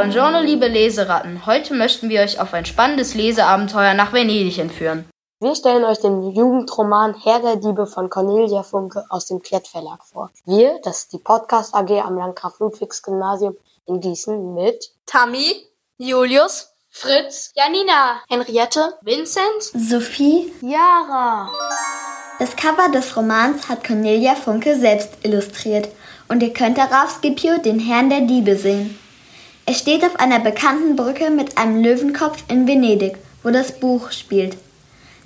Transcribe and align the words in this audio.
Buongiorno, 0.00 0.40
liebe 0.40 0.66
Leseratten. 0.66 1.44
Heute 1.44 1.74
möchten 1.74 2.08
wir 2.08 2.22
euch 2.22 2.40
auf 2.40 2.54
ein 2.54 2.64
spannendes 2.64 3.14
Leseabenteuer 3.14 3.92
nach 3.92 4.14
Venedig 4.14 4.56
entführen. 4.58 5.04
Wir 5.40 5.54
stellen 5.54 5.84
euch 5.84 5.98
den 5.98 6.22
Jugendroman 6.32 7.14
Herr 7.22 7.40
der 7.40 7.56
Diebe 7.56 7.86
von 7.86 8.08
Cornelia 8.08 8.62
Funke 8.62 9.04
aus 9.10 9.26
dem 9.26 9.42
Klett 9.42 9.68
Verlag 9.68 10.02
vor. 10.02 10.30
Wir, 10.46 10.80
das 10.84 11.00
ist 11.00 11.12
die 11.12 11.18
Podcast 11.18 11.74
AG 11.74 11.90
am 12.00 12.16
Landgraf 12.16 12.60
Ludwigs 12.60 13.02
Gymnasium 13.02 13.58
in 13.84 14.00
Gießen 14.00 14.54
mit 14.54 14.90
Tammy, 15.04 15.66
Julius, 15.98 16.72
Fritz, 16.88 17.52
Janina, 17.54 18.22
Henriette, 18.30 18.94
Vincent, 19.02 19.62
Sophie, 19.62 20.50
Yara. 20.62 21.50
Das 22.38 22.56
Cover 22.56 22.90
des 22.90 23.14
Romans 23.18 23.68
hat 23.68 23.84
Cornelia 23.84 24.34
Funke 24.34 24.80
selbst 24.80 25.10
illustriert 25.24 25.90
und 26.28 26.42
ihr 26.42 26.54
könnt 26.54 26.78
darauf 26.78 27.10
Scipio, 27.10 27.58
den 27.58 27.78
Herrn 27.78 28.08
der 28.08 28.22
Diebe, 28.22 28.56
sehen. 28.56 28.98
Er 29.70 29.74
steht 29.74 30.04
auf 30.04 30.18
einer 30.18 30.40
bekannten 30.40 30.96
Brücke 30.96 31.30
mit 31.30 31.56
einem 31.56 31.80
Löwenkopf 31.80 32.42
in 32.48 32.66
Venedig, 32.66 33.16
wo 33.44 33.50
das 33.50 33.78
Buch 33.78 34.10
spielt. 34.10 34.56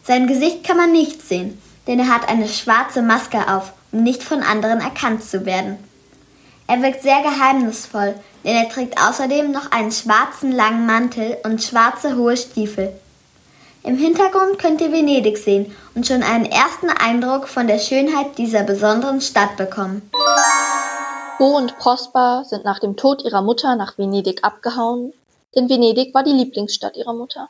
Sein 0.02 0.26
Gesicht 0.26 0.64
kann 0.64 0.76
man 0.76 0.92
nicht 0.92 1.26
sehen, 1.26 1.58
denn 1.86 1.98
er 1.98 2.14
hat 2.14 2.28
eine 2.28 2.46
schwarze 2.46 3.00
Maske 3.00 3.38
auf, 3.48 3.72
um 3.90 4.02
nicht 4.02 4.22
von 4.22 4.42
anderen 4.42 4.82
erkannt 4.82 5.24
zu 5.24 5.46
werden. 5.46 5.78
Er 6.66 6.82
wirkt 6.82 7.02
sehr 7.02 7.22
geheimnisvoll, 7.22 8.16
denn 8.44 8.54
er 8.54 8.68
trägt 8.68 9.00
außerdem 9.00 9.50
noch 9.50 9.72
einen 9.72 9.92
schwarzen 9.92 10.52
langen 10.52 10.84
Mantel 10.84 11.38
und 11.44 11.62
schwarze 11.62 12.14
hohe 12.14 12.36
Stiefel. 12.36 12.92
Im 13.82 13.96
Hintergrund 13.96 14.58
könnt 14.58 14.82
ihr 14.82 14.92
Venedig 14.92 15.38
sehen 15.38 15.74
und 15.94 16.06
schon 16.06 16.22
einen 16.22 16.44
ersten 16.44 16.90
Eindruck 16.90 17.48
von 17.48 17.66
der 17.66 17.78
Schönheit 17.78 18.36
dieser 18.36 18.62
besonderen 18.62 19.22
Stadt 19.22 19.56
bekommen. 19.56 20.02
Bo 21.38 21.56
und 21.56 21.76
Prosper 21.78 22.44
sind 22.44 22.64
nach 22.64 22.78
dem 22.78 22.96
Tod 22.96 23.24
ihrer 23.24 23.42
Mutter 23.42 23.74
nach 23.74 23.98
Venedig 23.98 24.44
abgehauen, 24.44 25.12
denn 25.54 25.68
Venedig 25.68 26.14
war 26.14 26.22
die 26.22 26.32
Lieblingsstadt 26.32 26.96
ihrer 26.96 27.12
Mutter. 27.12 27.48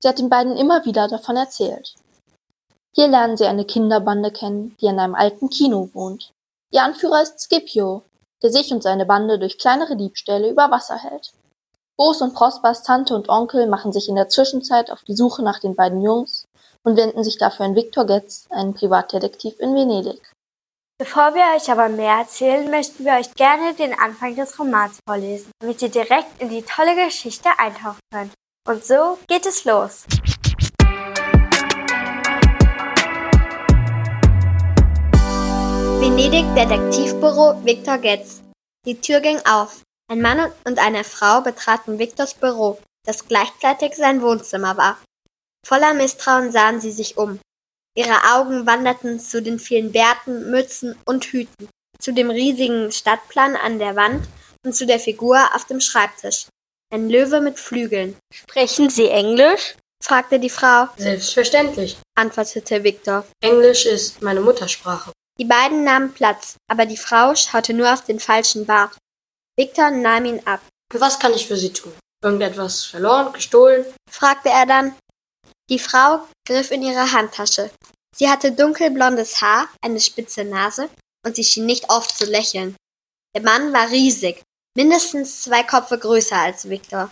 Sie 0.00 0.08
hat 0.08 0.18
den 0.18 0.30
beiden 0.30 0.56
immer 0.56 0.86
wieder 0.86 1.08
davon 1.08 1.36
erzählt. 1.36 1.94
Hier 2.94 3.08
lernen 3.08 3.36
sie 3.36 3.44
eine 3.44 3.66
Kinderbande 3.66 4.30
kennen, 4.30 4.76
die 4.80 4.86
in 4.86 4.98
einem 4.98 5.14
alten 5.14 5.50
Kino 5.50 5.90
wohnt. 5.92 6.32
Ihr 6.70 6.82
Anführer 6.82 7.22
ist 7.22 7.38
Scipio, 7.38 8.02
der 8.42 8.50
sich 8.50 8.72
und 8.72 8.82
seine 8.82 9.04
Bande 9.04 9.38
durch 9.38 9.58
kleinere 9.58 9.96
Diebstähle 9.96 10.50
über 10.50 10.70
Wasser 10.70 10.96
hält. 10.96 11.32
Bo's 11.98 12.22
und 12.22 12.34
Prospers 12.34 12.82
Tante 12.82 13.14
und 13.14 13.28
Onkel 13.28 13.66
machen 13.66 13.92
sich 13.92 14.08
in 14.08 14.16
der 14.16 14.30
Zwischenzeit 14.30 14.90
auf 14.90 15.02
die 15.02 15.14
Suche 15.14 15.42
nach 15.42 15.60
den 15.60 15.76
beiden 15.76 16.00
Jungs 16.00 16.46
und 16.82 16.96
wenden 16.96 17.22
sich 17.22 17.36
dafür 17.36 17.66
an 17.66 17.76
Viktor 17.76 18.06
Getz, 18.06 18.46
einen 18.48 18.72
Privatdetektiv 18.72 19.60
in 19.60 19.74
Venedig. 19.74 20.32
Bevor 20.98 21.34
wir 21.34 21.56
euch 21.56 21.70
aber 21.70 21.88
mehr 21.88 22.18
erzählen, 22.18 22.70
möchten 22.70 23.04
wir 23.04 23.14
euch 23.14 23.34
gerne 23.34 23.74
den 23.74 23.98
Anfang 23.98 24.36
des 24.36 24.58
Romans 24.58 24.98
vorlesen, 25.08 25.50
damit 25.60 25.82
ihr 25.82 25.88
direkt 25.88 26.40
in 26.40 26.48
die 26.48 26.62
tolle 26.62 26.94
Geschichte 26.94 27.48
eintauchen 27.58 28.00
könnt. 28.12 28.32
Und 28.68 28.84
so 28.84 29.18
geht 29.26 29.46
es 29.46 29.64
los. 29.64 30.04
Venedig 36.00 36.44
Detektivbüro 36.54 37.64
Viktor 37.64 37.98
Getz. 37.98 38.42
Die 38.86 39.00
Tür 39.00 39.20
ging 39.20 39.38
auf. 39.46 39.82
Ein 40.10 40.20
Mann 40.20 40.52
und 40.64 40.78
eine 40.78 41.04
Frau 41.04 41.40
betraten 41.40 41.98
Viktors 41.98 42.34
Büro, 42.34 42.78
das 43.06 43.26
gleichzeitig 43.26 43.94
sein 43.96 44.20
Wohnzimmer 44.20 44.76
war. 44.76 44.98
Voller 45.66 45.94
Misstrauen 45.94 46.52
sahen 46.52 46.80
sie 46.80 46.92
sich 46.92 47.16
um. 47.16 47.40
Ihre 47.94 48.34
Augen 48.34 48.66
wanderten 48.66 49.20
zu 49.20 49.42
den 49.42 49.58
vielen 49.58 49.92
Bärten, 49.92 50.50
Mützen 50.50 50.96
und 51.04 51.24
Hüten, 51.26 51.68
zu 51.98 52.12
dem 52.12 52.30
riesigen 52.30 52.90
Stadtplan 52.90 53.54
an 53.54 53.78
der 53.78 53.96
Wand 53.96 54.26
und 54.64 54.74
zu 54.74 54.86
der 54.86 54.98
Figur 54.98 55.38
auf 55.54 55.66
dem 55.66 55.80
Schreibtisch. 55.80 56.46
Ein 56.90 57.10
Löwe 57.10 57.40
mit 57.40 57.58
Flügeln. 57.58 58.16
Sprechen 58.32 58.88
Sie 58.88 59.08
Englisch? 59.08 59.76
fragte 60.02 60.40
die 60.40 60.50
Frau. 60.50 60.88
Selbstverständlich, 60.96 61.96
antwortete 62.16 62.82
Viktor. 62.82 63.24
Englisch 63.40 63.86
ist 63.86 64.22
meine 64.22 64.40
Muttersprache. 64.40 65.12
Die 65.38 65.44
beiden 65.44 65.84
nahmen 65.84 66.12
Platz, 66.12 66.56
aber 66.68 66.86
die 66.86 66.96
Frau 66.96 67.34
schaute 67.34 67.72
nur 67.72 67.92
auf 67.92 68.04
den 68.04 68.20
falschen 68.20 68.66
Bart. 68.66 68.96
Viktor 69.56 69.90
nahm 69.90 70.24
ihn 70.24 70.46
ab. 70.46 70.60
Was 70.92 71.18
kann 71.18 71.34
ich 71.34 71.46
für 71.46 71.56
Sie 71.56 71.72
tun? 71.72 71.92
Irgendetwas 72.22 72.84
verloren, 72.84 73.32
gestohlen? 73.32 73.84
fragte 74.10 74.48
er 74.48 74.66
dann. 74.66 74.94
Die 75.72 75.78
Frau 75.78 76.28
griff 76.46 76.70
in 76.70 76.82
ihre 76.82 77.12
Handtasche. 77.12 77.70
Sie 78.14 78.28
hatte 78.28 78.52
dunkelblondes 78.52 79.40
Haar, 79.40 79.70
eine 79.80 80.00
spitze 80.00 80.44
Nase 80.44 80.90
und 81.24 81.34
sie 81.34 81.44
schien 81.44 81.64
nicht 81.64 81.88
oft 81.88 82.14
zu 82.14 82.26
lächeln. 82.26 82.76
Der 83.34 83.42
Mann 83.42 83.72
war 83.72 83.88
riesig, 83.88 84.42
mindestens 84.76 85.40
zwei 85.44 85.62
Kopfe 85.62 85.98
größer 85.98 86.36
als 86.36 86.68
Viktor. 86.68 87.10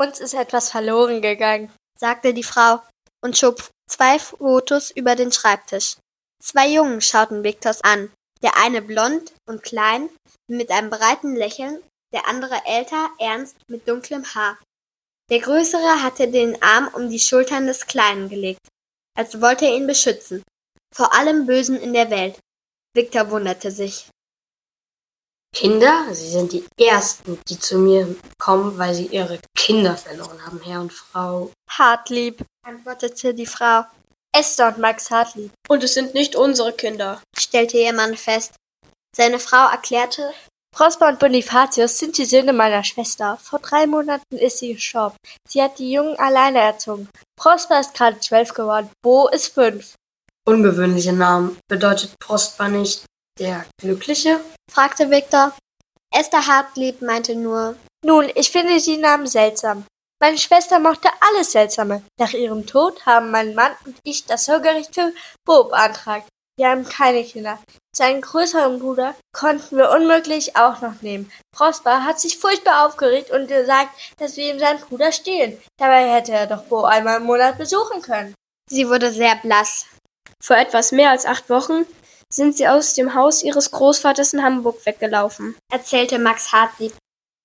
Uns 0.00 0.18
ist 0.18 0.34
etwas 0.34 0.72
verloren 0.72 1.22
gegangen, 1.22 1.72
sagte 1.96 2.34
die 2.34 2.42
Frau 2.42 2.82
und 3.22 3.38
schob 3.38 3.70
zwei 3.88 4.18
Fotos 4.18 4.90
über 4.90 5.14
den 5.14 5.30
Schreibtisch. 5.30 5.98
Zwei 6.42 6.70
Jungen 6.70 7.00
schauten 7.00 7.44
Viktors 7.44 7.82
an, 7.84 8.12
der 8.42 8.56
eine 8.56 8.82
blond 8.82 9.32
und 9.48 9.62
klein 9.62 10.10
mit 10.50 10.72
einem 10.72 10.90
breiten 10.90 11.36
Lächeln, 11.36 11.84
der 12.12 12.26
andere 12.26 12.66
älter, 12.66 13.10
ernst 13.20 13.54
mit 13.68 13.86
dunklem 13.86 14.24
Haar. 14.34 14.58
Der 15.32 15.40
größere 15.40 16.02
hatte 16.02 16.28
den 16.28 16.62
Arm 16.62 16.88
um 16.92 17.08
die 17.08 17.18
Schultern 17.18 17.66
des 17.66 17.86
Kleinen 17.86 18.28
gelegt, 18.28 18.68
als 19.16 19.40
wollte 19.40 19.64
er 19.64 19.74
ihn 19.74 19.86
beschützen, 19.86 20.42
vor 20.94 21.14
allem 21.14 21.46
Bösen 21.46 21.80
in 21.80 21.94
der 21.94 22.10
Welt. 22.10 22.38
Viktor 22.94 23.30
wunderte 23.30 23.70
sich. 23.70 24.10
Kinder? 25.56 26.06
Sie 26.12 26.28
sind 26.28 26.52
die 26.52 26.66
Ersten, 26.78 27.40
die 27.48 27.58
zu 27.58 27.78
mir 27.78 28.14
kommen, 28.38 28.76
weil 28.76 28.94
sie 28.94 29.06
ihre 29.06 29.40
Kinder 29.56 29.96
verloren 29.96 30.44
haben, 30.44 30.60
Herr 30.60 30.82
und 30.82 30.92
Frau. 30.92 31.50
Hartlieb, 31.70 32.44
antwortete 32.66 33.32
die 33.32 33.46
Frau. 33.46 33.86
Esther 34.36 34.68
und 34.68 34.78
Max 34.78 35.10
Hartlieb. 35.10 35.50
Und 35.66 35.82
es 35.82 35.94
sind 35.94 36.12
nicht 36.12 36.36
unsere 36.36 36.74
Kinder, 36.74 37.22
stellte 37.38 37.78
ihr 37.78 37.94
Mann 37.94 38.18
fest. 38.18 38.52
Seine 39.16 39.38
Frau 39.38 39.70
erklärte, 39.70 40.34
Prosper 40.74 41.08
und 41.08 41.18
Bonifatius 41.18 41.98
sind 41.98 42.16
die 42.16 42.24
Söhne 42.24 42.54
meiner 42.54 42.82
Schwester. 42.82 43.38
Vor 43.42 43.58
drei 43.58 43.86
Monaten 43.86 44.38
ist 44.38 44.58
sie 44.58 44.72
gestorben. 44.72 45.16
Sie 45.46 45.62
hat 45.62 45.78
die 45.78 45.92
Jungen 45.92 46.18
alleine 46.18 46.60
erzogen. 46.60 47.08
Prosper 47.36 47.80
ist 47.80 47.94
gerade 47.94 48.18
zwölf 48.20 48.54
geworden. 48.54 48.90
Bo 49.02 49.28
ist 49.28 49.48
fünf. 49.48 49.94
Ungewöhnliche 50.46 51.12
Namen. 51.12 51.58
Bedeutet 51.68 52.18
Prosper 52.18 52.68
nicht 52.68 53.04
der 53.38 53.66
Glückliche? 53.80 54.40
fragte 54.70 55.10
Viktor. 55.10 55.52
Esther 56.10 56.46
Hartlieb 56.46 57.02
meinte 57.02 57.34
nur, 57.34 57.76
nun, 58.04 58.30
ich 58.34 58.50
finde 58.50 58.80
die 58.80 58.96
Namen 58.96 59.26
seltsam. 59.26 59.84
Meine 60.20 60.38
Schwester 60.38 60.78
mochte 60.78 61.08
alles 61.20 61.52
Seltsame. 61.52 62.02
Nach 62.18 62.32
ihrem 62.32 62.66
Tod 62.66 63.04
haben 63.06 63.30
mein 63.30 63.54
Mann 63.54 63.72
und 63.84 63.96
ich 64.04 64.24
das 64.24 64.46
Sorgerecht 64.46 64.94
für 64.94 65.12
Bo 65.44 65.64
beantragt. 65.64 66.28
Wir 66.56 66.68
haben 66.68 66.88
keine 66.88 67.24
Kinder. 67.24 67.58
Seinen 67.94 68.22
größeren 68.22 68.78
Bruder 68.78 69.14
konnten 69.32 69.76
wir 69.76 69.90
unmöglich 69.90 70.56
auch 70.56 70.80
noch 70.80 71.02
nehmen. 71.02 71.30
Prosper 71.54 72.04
hat 72.04 72.18
sich 72.18 72.38
furchtbar 72.38 72.86
aufgeregt 72.86 73.30
und 73.30 73.48
gesagt, 73.48 73.90
dass 74.16 74.36
wir 74.38 74.50
ihm 74.50 74.58
seinen 74.58 74.80
Bruder 74.80 75.12
stehlen. 75.12 75.60
Dabei 75.78 76.10
hätte 76.10 76.32
er 76.32 76.46
doch 76.46 76.62
Bo 76.64 76.84
einmal 76.84 77.18
im 77.18 77.24
Monat 77.24 77.58
besuchen 77.58 78.00
können. 78.00 78.34
Sie 78.70 78.88
wurde 78.88 79.12
sehr 79.12 79.36
blass. 79.36 79.86
Vor 80.42 80.56
etwas 80.56 80.90
mehr 80.90 81.10
als 81.10 81.26
acht 81.26 81.50
Wochen 81.50 81.84
sind 82.32 82.56
sie 82.56 82.66
aus 82.66 82.94
dem 82.94 83.14
Haus 83.14 83.42
ihres 83.42 83.70
Großvaters 83.70 84.32
in 84.32 84.42
Hamburg 84.42 84.86
weggelaufen, 84.86 85.54
erzählte 85.70 86.18
Max 86.18 86.50
Hartlieb. 86.50 86.94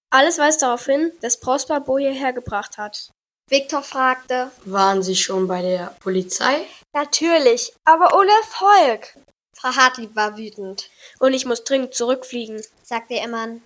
Alles 0.10 0.38
weist 0.38 0.62
darauf 0.62 0.86
hin, 0.86 1.12
dass 1.20 1.42
Prosper 1.42 1.82
Bo 1.82 1.98
hierher 1.98 2.32
gebracht 2.32 2.78
hat. 2.78 3.10
Viktor 3.50 3.84
fragte, 3.84 4.52
waren 4.64 5.04
Sie 5.04 5.16
schon 5.16 5.48
bei 5.48 5.62
der 5.62 5.96
Polizei? 6.00 6.66
Natürlich, 6.94 7.74
aber 7.86 8.18
ohne 8.18 8.32
Erfolg. 8.32 9.18
Frau 9.68 9.76
Hartlieb 9.76 10.16
war 10.16 10.38
wütend. 10.38 10.90
Und 11.20 11.34
ich 11.34 11.46
muss 11.46 11.66
dringend 11.66 11.94
zurückfliegen, 11.94 12.62
sagte 12.84 13.16
ihr 13.16 13.28
Mann. 13.28 13.64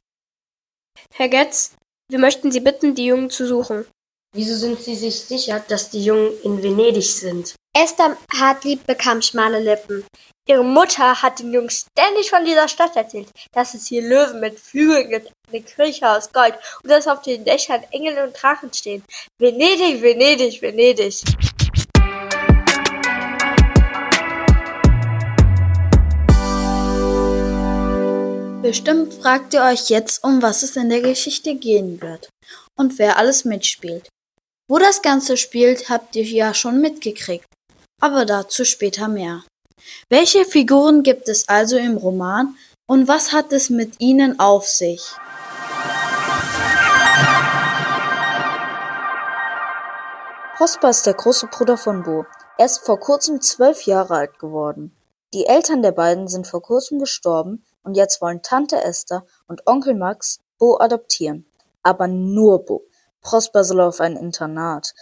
Herr 1.14 1.30
Getz, 1.30 1.76
wir 2.10 2.18
möchten 2.18 2.52
Sie 2.52 2.60
bitten, 2.60 2.96
die 2.96 3.06
Jungen 3.06 3.30
zu 3.30 3.46
suchen. 3.46 3.86
Wieso 4.34 4.56
sind 4.56 4.80
Sie 4.80 4.96
sich 4.96 5.20
sicher, 5.22 5.64
dass 5.68 5.92
die 5.92 6.04
Jungen 6.04 6.32
in 6.44 6.64
Venedig 6.64 7.04
sind? 7.04 7.54
Esther 7.78 8.18
Hartlieb 8.34 8.86
bekam 8.88 9.22
schmale 9.22 9.60
Lippen. 9.60 10.04
Ihre 10.48 10.64
Mutter 10.64 11.22
hat 11.22 11.40
den 11.40 11.54
Jungs 11.54 11.86
ständig 11.96 12.32
von 12.32 12.44
dieser 12.46 12.68
Stadt 12.68 12.96
erzählt, 12.96 13.30
dass 13.54 13.76
es 13.76 13.88
hier 13.88 14.02
Löwen 14.02 14.40
mit 14.40 14.60
Flügeln 14.60 15.10
gibt, 15.10 15.32
eine 15.50 15.62
Kirche 15.62 16.10
aus 16.10 16.32
Gold 16.34 16.56
und 16.84 16.90
dass 16.90 17.08
auf 17.08 17.22
den 17.22 17.46
Dächern 17.46 17.84
Engel 17.92 18.18
und 18.26 18.34
Drachen 18.34 18.74
stehen. 18.74 19.04
Venedig, 19.38 20.02
Venedig, 20.02 20.62
Venedig. 20.62 21.22
Bestimmt 28.62 29.16
fragt 29.16 29.56
ihr 29.56 29.64
euch 29.64 29.90
jetzt, 29.90 30.24
um 30.24 30.44
was 30.44 30.62
es 30.62 30.76
in 30.76 30.90
der 30.90 31.02
Geschichte 31.02 31.56
gehen 31.56 32.00
wird 32.00 32.30
und 32.78 33.00
wer 33.00 33.18
alles 33.18 33.44
mitspielt. 33.44 34.08
Wo 34.70 34.78
das 34.78 35.02
Ganze 35.02 35.36
spielt, 35.36 35.90
habt 35.90 36.16
ihr 36.16 36.24
ja 36.24 36.54
schon 36.54 36.80
mitgekriegt, 36.80 37.48
aber 38.00 38.24
dazu 38.24 38.64
später 38.64 39.08
mehr. 39.08 39.44
Welche 40.10 40.46
Figuren 40.46 41.02
gibt 41.02 41.28
es 41.28 41.50
also 41.50 41.76
im 41.76 41.98
Roman 41.98 42.56
und 42.88 43.08
was 43.08 43.34
hat 43.34 43.52
es 43.52 43.72
mit 43.72 44.00
ihnen 44.00 44.40
auf 44.40 44.68
sich? 44.68 45.02
Prosper 50.58 50.92
ist 50.92 51.08
der 51.08 51.16
große 51.16 51.48
Bruder 51.48 51.78
von 51.78 52.04
Bo. 52.04 52.28
Er 52.60 52.68
ist 52.68 52.86
vor 52.86 53.00
kurzem 53.00 53.42
zwölf 53.42 53.88
Jahre 53.88 54.14
alt 54.14 54.38
geworden. 54.38 54.96
Die 55.34 55.48
Eltern 55.48 55.82
der 55.82 55.94
beiden 55.94 56.28
sind 56.28 56.46
vor 56.46 56.62
kurzem 56.62 57.00
gestorben 57.00 57.64
und 57.84 57.96
jetzt 57.96 58.22
wollen 58.22 58.42
Tante 58.42 58.82
Esther 58.82 59.26
und 59.48 59.68
Onkel 59.68 59.96
Max 59.96 60.40
Bo 60.58 60.78
adoptieren. 60.80 61.46
Aber 61.84 62.08
nur 62.08 62.66
Bo. 62.66 62.86
Prosper 63.22 63.64
soll 63.64 63.82
auf 63.82 64.00
ein 64.02 64.16
Internat. 64.16 64.94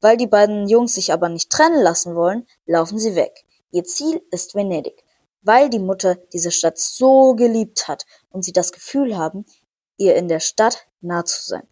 Weil 0.00 0.16
die 0.16 0.26
beiden 0.26 0.68
Jungs 0.68 0.94
sich 0.94 1.12
aber 1.12 1.28
nicht 1.28 1.50
trennen 1.50 1.82
lassen 1.82 2.14
wollen, 2.14 2.46
laufen 2.66 2.98
sie 2.98 3.14
weg. 3.14 3.44
Ihr 3.70 3.84
Ziel 3.84 4.22
ist 4.30 4.54
Venedig, 4.54 5.04
weil 5.42 5.70
die 5.70 5.78
Mutter 5.78 6.16
diese 6.32 6.50
Stadt 6.50 6.78
so 6.78 7.34
geliebt 7.34 7.88
hat 7.88 8.04
und 8.30 8.44
sie 8.44 8.52
das 8.52 8.72
Gefühl 8.72 9.16
haben, 9.16 9.46
ihr 9.96 10.16
in 10.16 10.28
der 10.28 10.40
Stadt 10.40 10.86
nah 11.00 11.24
zu 11.24 11.42
sein. 11.42 11.66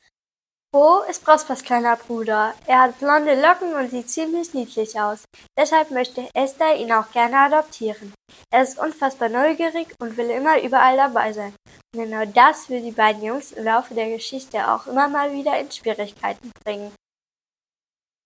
Bo 0.75 1.03
ist 1.09 1.23
Prospers 1.23 1.63
kleiner 1.63 1.95
Bruder. 1.95 2.53
Er 2.67 2.81
hat 2.81 2.99
blonde 2.99 3.41
Locken 3.41 3.77
und 3.77 3.93
sieht 3.93 4.11
ziemlich 4.11 4.55
niedlich 4.55 4.99
aus. 4.99 5.23
Deshalb 5.57 5.93
möchte 5.93 6.29
Esther 6.35 6.75
ihn 6.75 6.91
auch 6.91 7.13
gerne 7.13 7.37
adoptieren. 7.43 8.13
Er 8.51 8.65
ist 8.65 8.81
unfassbar 8.81 9.29
neugierig 9.29 9.95
und 10.01 10.17
will 10.17 10.29
immer 10.31 10.61
überall 10.61 10.97
dabei 10.97 11.33
sein. 11.33 11.55
Und 11.95 12.03
genau 12.03 12.25
das 12.25 12.69
will 12.69 12.83
die 12.83 12.91
beiden 12.91 13.23
Jungs 13.23 13.53
im 13.53 13.63
Laufe 13.63 13.95
der 13.95 14.11
Geschichte 14.11 14.69
auch 14.69 14.89
immer 14.89 15.07
mal 15.07 15.33
wieder 15.33 15.57
in 15.61 15.71
Schwierigkeiten 15.71 16.51
bringen. 16.65 16.93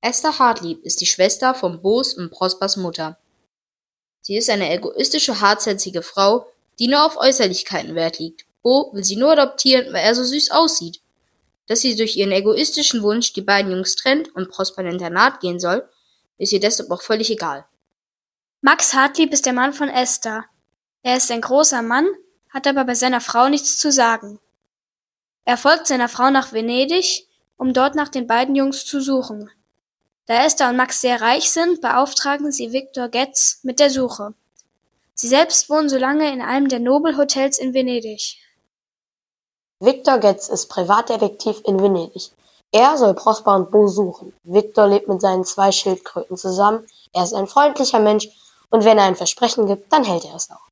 Esther 0.00 0.38
Hartlieb 0.38 0.82
ist 0.84 1.02
die 1.02 1.06
Schwester 1.06 1.54
von 1.54 1.82
Bo's 1.82 2.14
und 2.14 2.30
Prospers 2.30 2.78
Mutter. 2.78 3.18
Sie 4.22 4.38
ist 4.38 4.48
eine 4.48 4.72
egoistische, 4.72 5.42
hartsätzige 5.42 6.00
Frau, 6.00 6.46
die 6.78 6.88
nur 6.88 7.04
auf 7.04 7.18
Äußerlichkeiten 7.18 7.94
Wert 7.94 8.18
legt. 8.18 8.46
Bo 8.62 8.90
will 8.94 9.04
sie 9.04 9.16
nur 9.16 9.32
adoptieren, 9.32 9.92
weil 9.92 10.02
er 10.02 10.14
so 10.14 10.24
süß 10.24 10.50
aussieht. 10.50 11.02
Dass 11.68 11.82
sie 11.82 11.94
durch 11.94 12.16
ihren 12.16 12.32
egoistischen 12.32 13.02
Wunsch 13.02 13.32
die 13.34 13.42
beiden 13.42 13.70
Jungs 13.70 13.94
trennt 13.94 14.34
und 14.34 14.48
Prosper 14.48 14.80
in 14.82 14.88
Internat 14.94 15.40
gehen 15.40 15.60
soll, 15.60 15.88
ist 16.38 16.52
ihr 16.52 16.60
deshalb 16.60 16.90
auch 16.90 17.02
völlig 17.02 17.30
egal. 17.30 17.66
Max 18.60 18.94
Hartlieb 18.94 19.32
ist 19.32 19.46
der 19.46 19.52
Mann 19.52 19.72
von 19.72 19.88
Esther. 19.88 20.44
Er 21.02 21.16
ist 21.16 21.30
ein 21.30 21.42
großer 21.42 21.82
Mann, 21.82 22.08
hat 22.50 22.66
aber 22.66 22.84
bei 22.84 22.94
seiner 22.94 23.20
Frau 23.20 23.48
nichts 23.48 23.78
zu 23.78 23.92
sagen. 23.92 24.40
Er 25.44 25.56
folgt 25.56 25.86
seiner 25.86 26.08
Frau 26.08 26.30
nach 26.30 26.52
Venedig, 26.52 27.28
um 27.56 27.72
dort 27.72 27.94
nach 27.94 28.08
den 28.08 28.26
beiden 28.26 28.54
Jungs 28.56 28.84
zu 28.84 29.00
suchen. 29.00 29.50
Da 30.26 30.44
Esther 30.44 30.70
und 30.70 30.76
Max 30.76 31.00
sehr 31.00 31.20
reich 31.20 31.50
sind, 31.50 31.80
beauftragen 31.80 32.50
sie 32.52 32.72
Viktor 32.72 33.08
Getz 33.08 33.60
mit 33.62 33.78
der 33.78 33.90
Suche. 33.90 34.34
Sie 35.14 35.28
selbst 35.28 35.68
wohnen 35.68 35.88
so 35.88 35.98
lange 35.98 36.32
in 36.32 36.42
einem 36.42 36.68
der 36.68 36.80
Nobelhotels 36.80 37.58
in 37.58 37.74
Venedig. 37.74 38.36
Viktor 39.80 40.18
Getz 40.18 40.48
ist 40.48 40.66
Privatdetektiv 40.66 41.60
in 41.64 41.80
Venedig. 41.80 42.32
Er 42.72 42.98
soll 42.98 43.14
Prosper 43.14 43.54
und 43.54 43.70
Bo 43.70 43.86
suchen. 43.86 44.34
Viktor 44.42 44.88
lebt 44.88 45.08
mit 45.08 45.20
seinen 45.20 45.44
zwei 45.44 45.70
Schildkröten 45.70 46.36
zusammen. 46.36 46.84
Er 47.12 47.22
ist 47.22 47.32
ein 47.32 47.46
freundlicher 47.46 48.00
Mensch 48.00 48.28
und 48.70 48.84
wenn 48.84 48.98
er 48.98 49.04
ein 49.04 49.14
Versprechen 49.14 49.66
gibt, 49.66 49.92
dann 49.92 50.02
hält 50.02 50.24
er 50.24 50.34
es 50.34 50.50
auch. 50.50 50.68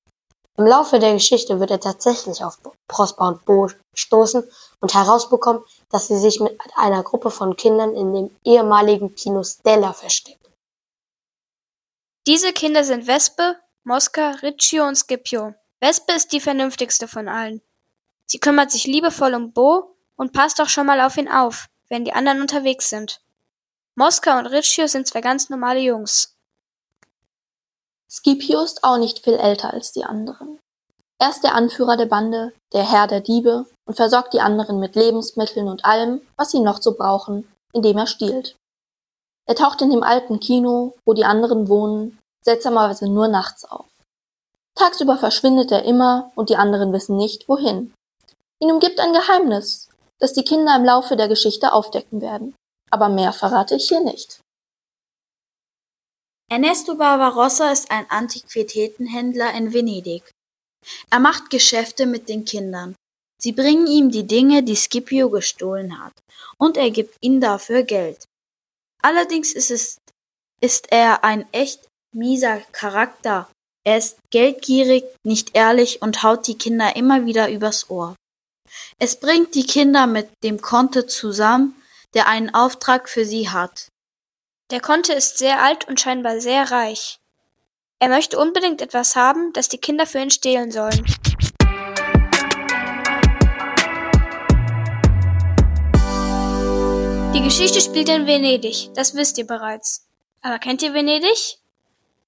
Im 0.58 0.66
Laufe 0.66 0.98
der 0.98 1.12
Geschichte 1.12 1.60
wird 1.60 1.70
er 1.70 1.80
tatsächlich 1.80 2.42
auf 2.42 2.58
Prosper 2.88 3.28
und 3.28 3.44
Bo 3.44 3.68
stoßen 3.94 4.42
und 4.80 4.94
herausbekommen, 4.94 5.62
dass 5.90 6.08
sie 6.08 6.18
sich 6.18 6.40
mit 6.40 6.58
einer 6.74 7.02
Gruppe 7.04 7.30
von 7.30 7.56
Kindern 7.56 7.94
in 7.94 8.12
dem 8.12 8.36
ehemaligen 8.44 9.14
Kino 9.14 9.44
Stella 9.44 9.92
verstecken. 9.92 10.40
Diese 12.26 12.52
Kinder 12.52 12.82
sind 12.82 13.06
Wespe, 13.06 13.56
Mosca, 13.84 14.30
Riccio 14.42 14.84
und 14.84 14.96
Scipio. 14.96 15.54
Wespe 15.80 16.12
ist 16.14 16.32
die 16.32 16.40
vernünftigste 16.40 17.06
von 17.06 17.28
allen. 17.28 17.62
Sie 18.26 18.38
kümmert 18.38 18.70
sich 18.70 18.86
liebevoll 18.86 19.34
um 19.34 19.52
Bo 19.52 19.96
und 20.16 20.32
passt 20.32 20.60
auch 20.60 20.68
schon 20.68 20.86
mal 20.86 21.00
auf 21.00 21.16
ihn 21.16 21.30
auf, 21.30 21.66
wenn 21.88 22.04
die 22.04 22.12
anderen 22.12 22.40
unterwegs 22.40 22.90
sind. 22.90 23.20
Mosca 23.94 24.38
und 24.38 24.46
Riccio 24.46 24.86
sind 24.88 25.06
zwei 25.06 25.20
ganz 25.20 25.48
normale 25.48 25.80
Jungs. 25.80 26.36
Scipio 28.08 28.62
ist 28.62 28.84
auch 28.84 28.98
nicht 28.98 29.20
viel 29.20 29.34
älter 29.34 29.72
als 29.72 29.92
die 29.92 30.04
anderen. 30.04 30.58
Er 31.18 31.30
ist 31.30 31.42
der 31.42 31.54
Anführer 31.54 31.96
der 31.96 32.06
Bande, 32.06 32.52
der 32.72 32.88
Herr 32.88 33.06
der 33.06 33.20
Diebe 33.20 33.66
und 33.86 33.94
versorgt 33.94 34.34
die 34.34 34.40
anderen 34.40 34.80
mit 34.80 34.96
Lebensmitteln 34.96 35.68
und 35.68 35.84
allem, 35.84 36.20
was 36.36 36.50
sie 36.50 36.60
noch 36.60 36.82
so 36.82 36.94
brauchen, 36.94 37.48
indem 37.72 37.96
er 37.98 38.06
stiehlt. 38.06 38.56
Er 39.46 39.54
taucht 39.54 39.80
in 39.80 39.90
dem 39.90 40.02
alten 40.02 40.40
Kino, 40.40 40.94
wo 41.04 41.14
die 41.14 41.24
anderen 41.24 41.68
wohnen, 41.68 42.18
seltsamerweise 42.42 43.08
nur 43.08 43.28
nachts 43.28 43.64
auf. 43.64 43.86
Tagsüber 44.74 45.16
verschwindet 45.16 45.72
er 45.72 45.84
immer 45.84 46.32
und 46.34 46.50
die 46.50 46.56
anderen 46.56 46.92
wissen 46.92 47.16
nicht, 47.16 47.48
wohin. 47.48 47.94
Ihn 48.60 48.72
umgibt 48.72 49.00
ein 49.00 49.12
Geheimnis, 49.12 49.88
das 50.18 50.32
die 50.32 50.44
Kinder 50.44 50.76
im 50.76 50.84
Laufe 50.84 51.16
der 51.16 51.28
Geschichte 51.28 51.72
aufdecken 51.72 52.20
werden. 52.20 52.54
Aber 52.90 53.08
mehr 53.08 53.32
verrate 53.32 53.76
ich 53.76 53.88
hier 53.88 54.00
nicht. 54.00 54.40
Ernesto 56.48 56.94
Barbarossa 56.94 57.72
ist 57.72 57.90
ein 57.90 58.08
Antiquitätenhändler 58.08 59.52
in 59.54 59.72
Venedig. 59.72 60.30
Er 61.10 61.18
macht 61.18 61.50
Geschäfte 61.50 62.06
mit 62.06 62.28
den 62.28 62.44
Kindern. 62.44 62.94
Sie 63.42 63.52
bringen 63.52 63.86
ihm 63.86 64.10
die 64.10 64.26
Dinge, 64.26 64.62
die 64.62 64.76
Scipio 64.76 65.28
gestohlen 65.28 66.02
hat, 66.02 66.12
und 66.58 66.76
er 66.76 66.90
gibt 66.90 67.16
ihnen 67.20 67.40
dafür 67.40 67.82
Geld. 67.82 68.24
Allerdings 69.02 69.52
ist 69.52 69.70
es, 69.70 69.98
ist 70.60 70.90
er 70.90 71.22
ein 71.24 71.46
echt 71.52 71.86
mieser 72.14 72.60
Charakter. 72.72 73.50
Er 73.84 73.98
ist 73.98 74.18
geldgierig, 74.30 75.04
nicht 75.24 75.54
ehrlich 75.54 76.00
und 76.00 76.22
haut 76.22 76.46
die 76.46 76.56
Kinder 76.56 76.96
immer 76.96 77.26
wieder 77.26 77.50
übers 77.50 77.90
Ohr. 77.90 78.16
Es 78.98 79.20
bringt 79.20 79.54
die 79.54 79.66
Kinder 79.66 80.06
mit 80.06 80.28
dem 80.42 80.60
Conte 80.60 81.06
zusammen, 81.06 81.74
der 82.14 82.28
einen 82.28 82.54
Auftrag 82.54 83.08
für 83.08 83.24
sie 83.24 83.50
hat. 83.50 83.88
Der 84.70 84.80
Conte 84.80 85.12
ist 85.12 85.38
sehr 85.38 85.62
alt 85.62 85.86
und 85.86 86.00
scheinbar 86.00 86.40
sehr 86.40 86.70
reich. 86.70 87.18
Er 87.98 88.08
möchte 88.08 88.38
unbedingt 88.38 88.82
etwas 88.82 89.16
haben, 89.16 89.52
das 89.52 89.68
die 89.68 89.78
Kinder 89.78 90.06
für 90.06 90.18
ihn 90.18 90.30
stehlen 90.30 90.72
sollen. 90.72 91.04
Die 97.34 97.42
Geschichte 97.42 97.80
spielt 97.80 98.08
in 98.08 98.26
Venedig, 98.26 98.90
das 98.94 99.14
wisst 99.14 99.38
ihr 99.38 99.46
bereits. 99.46 100.06
Aber 100.42 100.58
kennt 100.58 100.82
ihr 100.82 100.94
Venedig? 100.94 101.58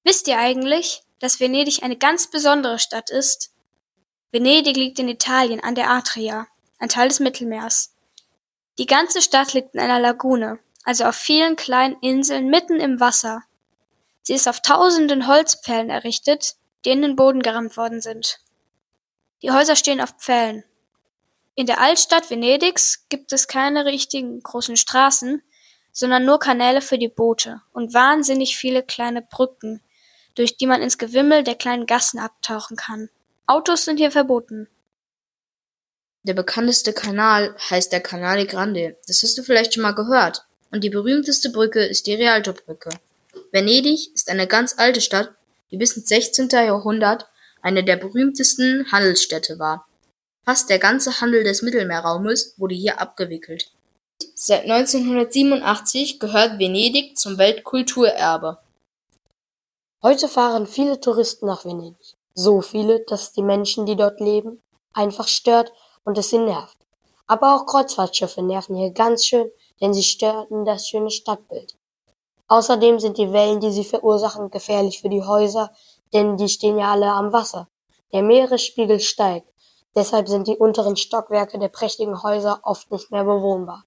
Wisst 0.04 0.28
ihr 0.28 0.38
eigentlich, 0.38 1.02
dass 1.18 1.40
Venedig 1.40 1.82
eine 1.82 1.96
ganz 1.96 2.30
besondere 2.30 2.78
Stadt 2.78 3.10
ist? 3.10 3.50
Venedig 4.30 4.76
liegt 4.76 4.98
in 4.98 5.08
Italien 5.08 5.60
an 5.60 5.74
der 5.74 5.90
Adria, 5.90 6.48
ein 6.78 6.90
Teil 6.90 7.08
des 7.08 7.18
Mittelmeers. 7.18 7.94
Die 8.78 8.86
ganze 8.86 9.22
Stadt 9.22 9.54
liegt 9.54 9.74
in 9.74 9.80
einer 9.80 10.00
Lagune, 10.00 10.58
also 10.84 11.04
auf 11.04 11.16
vielen 11.16 11.56
kleinen 11.56 11.96
Inseln 12.02 12.48
mitten 12.48 12.78
im 12.78 13.00
Wasser. 13.00 13.42
Sie 14.22 14.34
ist 14.34 14.46
auf 14.46 14.60
tausenden 14.60 15.26
Holzpfählen 15.26 15.88
errichtet, 15.88 16.56
die 16.84 16.90
in 16.90 17.00
den 17.00 17.16
Boden 17.16 17.40
gerammt 17.40 17.78
worden 17.78 18.02
sind. 18.02 18.40
Die 19.42 19.50
Häuser 19.50 19.76
stehen 19.76 20.00
auf 20.00 20.10
Pfählen. 20.18 20.62
In 21.54 21.66
der 21.66 21.80
Altstadt 21.80 22.28
Venedigs 22.28 23.08
gibt 23.08 23.32
es 23.32 23.48
keine 23.48 23.86
richtigen 23.86 24.42
großen 24.42 24.76
Straßen, 24.76 25.42
sondern 25.90 26.24
nur 26.26 26.38
Kanäle 26.38 26.82
für 26.82 26.98
die 26.98 27.08
Boote 27.08 27.62
und 27.72 27.94
wahnsinnig 27.94 28.56
viele 28.56 28.82
kleine 28.82 29.22
Brücken, 29.22 29.82
durch 30.34 30.58
die 30.58 30.66
man 30.66 30.82
ins 30.82 30.98
Gewimmel 30.98 31.42
der 31.42 31.54
kleinen 31.54 31.86
Gassen 31.86 32.20
abtauchen 32.20 32.76
kann. 32.76 33.08
Autos 33.50 33.86
sind 33.86 33.96
hier 33.96 34.10
verboten. 34.10 34.68
Der 36.22 36.34
bekannteste 36.34 36.92
Kanal 36.92 37.56
heißt 37.70 37.90
der 37.90 38.02
Canale 38.02 38.44
Grande. 38.44 38.98
Das 39.06 39.22
hast 39.22 39.38
du 39.38 39.42
vielleicht 39.42 39.72
schon 39.72 39.84
mal 39.84 39.94
gehört. 39.94 40.44
Und 40.70 40.84
die 40.84 40.90
berühmteste 40.90 41.48
Brücke 41.48 41.82
ist 41.82 42.06
die 42.06 42.12
Rialto-Brücke. 42.12 42.90
Venedig 43.50 44.14
ist 44.14 44.28
eine 44.28 44.46
ganz 44.46 44.74
alte 44.78 45.00
Stadt, 45.00 45.30
die 45.70 45.78
bis 45.78 45.96
ins 45.96 46.10
16. 46.10 46.50
Jahrhundert 46.50 47.26
eine 47.62 47.82
der 47.82 47.96
berühmtesten 47.96 48.92
Handelsstädte 48.92 49.58
war. 49.58 49.88
Fast 50.44 50.68
der 50.68 50.78
ganze 50.78 51.22
Handel 51.22 51.42
des 51.42 51.62
Mittelmeerraumes 51.62 52.52
wurde 52.58 52.74
hier 52.74 53.00
abgewickelt. 53.00 53.72
Seit 54.34 54.64
1987 54.64 56.20
gehört 56.20 56.58
Venedig 56.58 57.16
zum 57.16 57.38
Weltkulturerbe. 57.38 58.58
Heute 60.02 60.28
fahren 60.28 60.66
viele 60.66 61.00
Touristen 61.00 61.46
nach 61.46 61.64
Venedig. 61.64 62.17
So 62.40 62.60
viele, 62.60 63.00
dass 63.00 63.32
die 63.32 63.42
Menschen, 63.42 63.84
die 63.84 63.96
dort 63.96 64.20
leben, 64.20 64.62
einfach 64.92 65.26
stört 65.26 65.72
und 66.04 66.16
es 66.18 66.30
sie 66.30 66.38
nervt. 66.38 66.78
Aber 67.26 67.56
auch 67.56 67.66
Kreuzfahrtschiffe 67.66 68.42
nerven 68.42 68.76
hier 68.76 68.92
ganz 68.92 69.26
schön, 69.26 69.50
denn 69.80 69.92
sie 69.92 70.04
stören 70.04 70.64
das 70.64 70.86
schöne 70.86 71.10
Stadtbild. 71.10 71.76
Außerdem 72.46 73.00
sind 73.00 73.18
die 73.18 73.32
Wellen, 73.32 73.58
die 73.58 73.72
sie 73.72 73.82
verursachen, 73.82 74.52
gefährlich 74.52 75.00
für 75.00 75.08
die 75.08 75.24
Häuser, 75.24 75.72
denn 76.12 76.36
die 76.36 76.48
stehen 76.48 76.78
ja 76.78 76.92
alle 76.92 77.10
am 77.10 77.32
Wasser. 77.32 77.66
Der 78.12 78.22
Meeresspiegel 78.22 79.00
steigt, 79.00 79.52
deshalb 79.96 80.28
sind 80.28 80.46
die 80.46 80.56
unteren 80.56 80.94
Stockwerke 80.94 81.58
der 81.58 81.70
prächtigen 81.70 82.22
Häuser 82.22 82.60
oft 82.62 82.88
nicht 82.92 83.10
mehr 83.10 83.24
bewohnbar. 83.24 83.82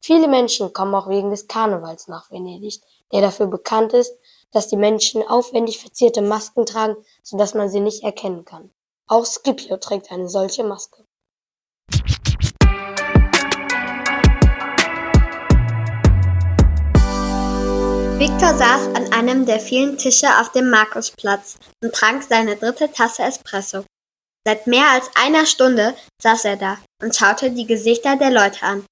Viele 0.00 0.26
Menschen 0.26 0.72
kommen 0.72 0.96
auch 0.96 1.08
wegen 1.08 1.30
des 1.30 1.46
Karnevals 1.46 2.08
nach 2.08 2.32
Venedig, 2.32 2.80
der 3.12 3.20
dafür 3.20 3.46
bekannt 3.46 3.92
ist, 3.92 4.12
dass 4.52 4.68
die 4.68 4.76
Menschen 4.76 5.22
aufwendig 5.26 5.78
verzierte 5.80 6.22
Masken 6.22 6.66
tragen, 6.66 6.96
sodass 7.22 7.54
man 7.54 7.68
sie 7.68 7.80
nicht 7.80 8.02
erkennen 8.02 8.44
kann. 8.44 8.70
Auch 9.06 9.24
Scipio 9.24 9.76
trägt 9.76 10.10
eine 10.10 10.28
solche 10.28 10.64
Maske. 10.64 11.04
Victor 18.20 18.54
saß 18.54 18.94
an 18.94 19.12
einem 19.14 19.46
der 19.46 19.60
vielen 19.60 19.96
Tische 19.96 20.28
auf 20.40 20.52
dem 20.52 20.68
Markusplatz 20.68 21.56
und 21.82 21.94
trank 21.94 22.22
seine 22.22 22.54
dritte 22.56 22.92
Tasse 22.92 23.22
Espresso. 23.22 23.84
Seit 24.46 24.66
mehr 24.66 24.90
als 24.90 25.10
einer 25.14 25.46
Stunde 25.46 25.94
saß 26.22 26.44
er 26.44 26.56
da 26.56 26.78
und 27.02 27.16
schaute 27.16 27.50
die 27.50 27.66
Gesichter 27.66 28.16
der 28.16 28.30
Leute 28.30 28.62
an. 28.62 28.84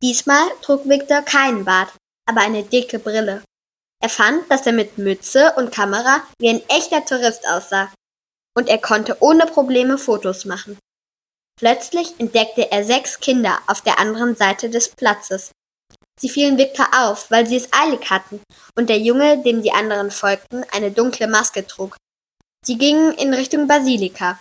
Diesmal 0.00 0.48
trug 0.60 0.88
Victor 0.88 1.22
keinen 1.22 1.64
Bart, 1.64 1.92
aber 2.28 2.40
eine 2.40 2.62
dicke 2.62 2.98
Brille. 2.98 3.42
Er 4.02 4.08
fand, 4.08 4.50
dass 4.50 4.66
er 4.66 4.72
mit 4.72 4.98
Mütze 4.98 5.52
und 5.56 5.70
Kamera 5.72 6.22
wie 6.38 6.48
ein 6.48 6.62
echter 6.68 7.04
Tourist 7.04 7.46
aussah. 7.46 7.92
Und 8.54 8.68
er 8.68 8.78
konnte 8.78 9.16
ohne 9.20 9.46
Probleme 9.46 9.96
Fotos 9.96 10.44
machen. 10.44 10.76
Plötzlich 11.58 12.18
entdeckte 12.18 12.72
er 12.72 12.84
sechs 12.84 13.20
Kinder 13.20 13.60
auf 13.68 13.80
der 13.80 14.00
anderen 14.00 14.34
Seite 14.34 14.68
des 14.68 14.88
Platzes. 14.88 15.52
Sie 16.20 16.28
fielen 16.28 16.58
Victor 16.58 16.88
auf, 16.92 17.30
weil 17.30 17.46
sie 17.46 17.56
es 17.56 17.72
eilig 17.72 18.10
hatten 18.10 18.42
und 18.76 18.88
der 18.88 18.98
Junge, 18.98 19.42
dem 19.42 19.62
die 19.62 19.72
anderen 19.72 20.10
folgten, 20.10 20.64
eine 20.72 20.90
dunkle 20.90 21.28
Maske 21.28 21.66
trug. 21.66 21.96
Sie 22.64 22.78
gingen 22.78 23.12
in 23.12 23.32
Richtung 23.32 23.66
Basilika. 23.66 24.38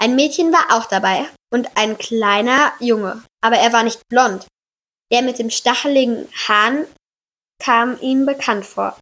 Ein 0.00 0.16
Mädchen 0.16 0.52
war 0.52 0.66
auch 0.70 0.86
dabei 0.86 1.28
und 1.52 1.76
ein 1.76 1.98
kleiner 1.98 2.72
Junge, 2.80 3.22
aber 3.42 3.56
er 3.56 3.72
war 3.72 3.82
nicht 3.82 4.00
blond. 4.08 4.46
Der 5.12 5.22
mit 5.22 5.38
dem 5.38 5.50
stacheligen 5.50 6.28
Hahn 6.46 6.86
kam 7.62 7.98
ihm 8.00 8.26
bekannt 8.26 8.66
vor. 8.66 8.98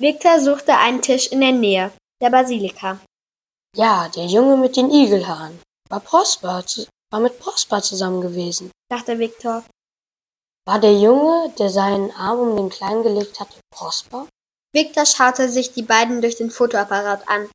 Victor 0.00 0.40
suchte 0.40 0.76
einen 0.76 1.02
Tisch 1.02 1.28
in 1.28 1.40
der 1.40 1.52
Nähe 1.52 1.92
der 2.20 2.30
Basilika. 2.30 3.00
Ja, 3.76 4.08
der 4.08 4.26
Junge 4.26 4.56
mit 4.56 4.76
den 4.76 4.90
Igelhaaren. 4.90 5.60
War 5.88 6.00
Prosper, 6.00 6.64
war 7.10 7.20
mit 7.20 7.38
Prosper 7.38 7.82
zusammen 7.82 8.20
gewesen, 8.20 8.70
dachte 8.90 9.18
Victor. 9.18 9.64
War 10.66 10.78
der 10.78 10.98
Junge, 10.98 11.52
der 11.58 11.70
seinen 11.70 12.10
Arm 12.12 12.38
um 12.38 12.56
den 12.56 12.70
Kleinen 12.70 13.02
gelegt 13.02 13.40
hatte, 13.40 13.58
Prosper? 13.74 14.28
Victor 14.74 15.04
schaute 15.04 15.48
sich 15.50 15.72
die 15.72 15.82
beiden 15.82 16.22
durch 16.22 16.36
den 16.36 16.50
Fotoapparat 16.50 17.28
an. 17.28 17.50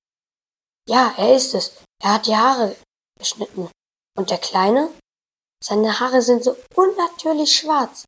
Ja, 0.88 1.14
er 1.18 1.36
ist 1.36 1.54
es. 1.54 1.78
Er 2.04 2.14
hat 2.14 2.28
die 2.28 2.36
Haare 2.36 2.76
geschnitten. 3.18 3.70
Und 4.18 4.30
der 4.30 4.38
Kleine? 4.38 4.92
Seine 5.64 6.00
Haare 6.00 6.22
sind 6.22 6.44
so 6.44 6.56
unnatürlich 6.76 7.56
schwarz. 7.56 8.06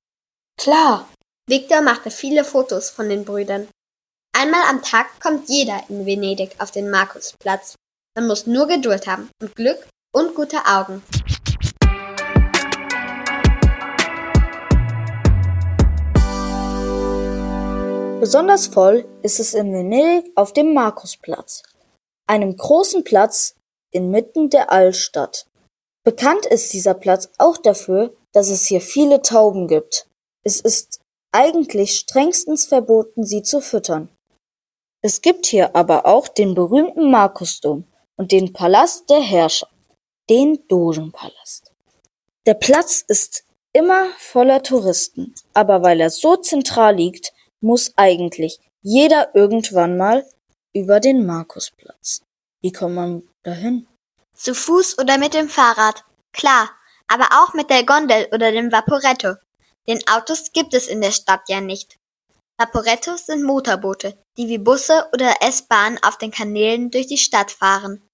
Klar. 0.60 1.10
Victor 1.50 1.82
machte 1.82 2.12
viele 2.12 2.44
Fotos 2.44 2.92
von 2.92 3.10
den 3.10 3.26
Brüdern. 3.26 3.68
Einmal 4.38 4.62
am 4.70 4.84
Tag 4.84 5.08
kommt 5.20 5.50
jeder 5.50 5.82
in 5.90 6.06
Venedig 6.06 6.52
auf 6.60 6.70
den 6.70 6.92
Markusplatz. 6.92 7.74
Man 8.16 8.28
muss 8.28 8.46
nur 8.46 8.68
Geduld 8.68 9.08
haben 9.08 9.32
und 9.42 9.56
Glück 9.56 9.88
und 10.14 10.36
gute 10.36 10.58
Augen. 10.68 11.02
Besonders 18.20 18.68
voll 18.68 19.10
ist 19.24 19.40
es 19.40 19.56
in 19.56 19.74
Venedig 19.74 20.32
auf 20.36 20.54
dem 20.54 20.76
Markusplatz, 20.76 21.64
einem 22.28 22.56
großen 22.58 23.04
Platz 23.04 23.56
inmitten 23.90 24.52
der 24.52 24.72
Altstadt. 24.72 25.48
Bekannt 26.04 26.46
ist 26.46 26.72
dieser 26.74 26.94
Platz 26.94 27.28
auch 27.40 27.58
dafür, 27.58 28.14
dass 28.34 28.50
es 28.50 28.68
hier 28.68 28.82
viele 28.82 29.24
Tauben 29.24 29.68
gibt. 29.68 30.06
Es 30.44 30.62
ist 30.62 31.00
eigentlich 31.32 31.98
strengstens 31.98 32.66
verboten, 32.66 33.24
sie 33.24 33.44
zu 33.44 33.62
füttern. 33.62 34.10
Es 35.02 35.22
gibt 35.22 35.46
hier 35.46 35.76
aber 35.76 36.06
auch 36.06 36.28
den 36.28 36.56
berühmten 36.56 37.10
Markusdom 37.10 37.86
und 38.18 38.32
den 38.32 38.52
Palast 38.52 39.10
der 39.10 39.22
Herrscher, 39.22 39.70
den 40.30 40.68
Dogenpalast. 40.68 41.72
Der 42.46 42.54
Platz 42.54 43.04
ist 43.08 43.46
immer 43.74 44.08
voller 44.18 44.64
Touristen, 44.64 45.34
aber 45.54 45.84
weil 45.84 46.02
er 46.02 46.10
so 46.10 46.36
zentral 46.36 46.96
liegt, 46.96 47.34
muss 47.62 47.94
eigentlich 47.96 48.60
jeder 48.82 49.34
irgendwann 49.36 49.98
mal 49.98 50.26
über 50.74 51.00
den 51.00 51.26
Markusplatz. 51.26 52.22
Wie 52.62 52.72
kommt 52.72 52.96
man 52.96 53.24
dahin? 53.44 53.88
Zu 54.36 54.54
Fuß 54.54 55.00
oder 55.00 55.18
mit 55.18 55.34
dem 55.34 55.50
Fahrrad. 55.50 56.04
Klar, 56.34 56.70
aber 57.08 57.28
auch 57.32 57.54
mit 57.54 57.70
der 57.70 57.86
Gondel 57.86 58.28
oder 58.34 58.52
dem 58.52 58.72
Vaporetto. 58.72 59.36
Denn 59.90 60.02
Autos 60.08 60.52
gibt 60.54 60.76
es 60.76 60.88
in 60.88 61.02
der 61.02 61.12
Stadt 61.12 61.50
ja 61.50 61.62
nicht. 61.62 61.98
Vaporettos 62.60 63.26
sind 63.26 63.44
Motorboote, 63.44 64.24
die 64.38 64.48
wie 64.48 64.60
Busse 64.60 65.10
oder 65.14 65.42
S-Bahnen 65.42 65.98
auf 66.04 66.20
den 66.20 66.30
Kanälen 66.30 66.92
durch 66.92 67.08
die 67.08 67.18
Stadt 67.18 67.50
fahren. 67.50 68.08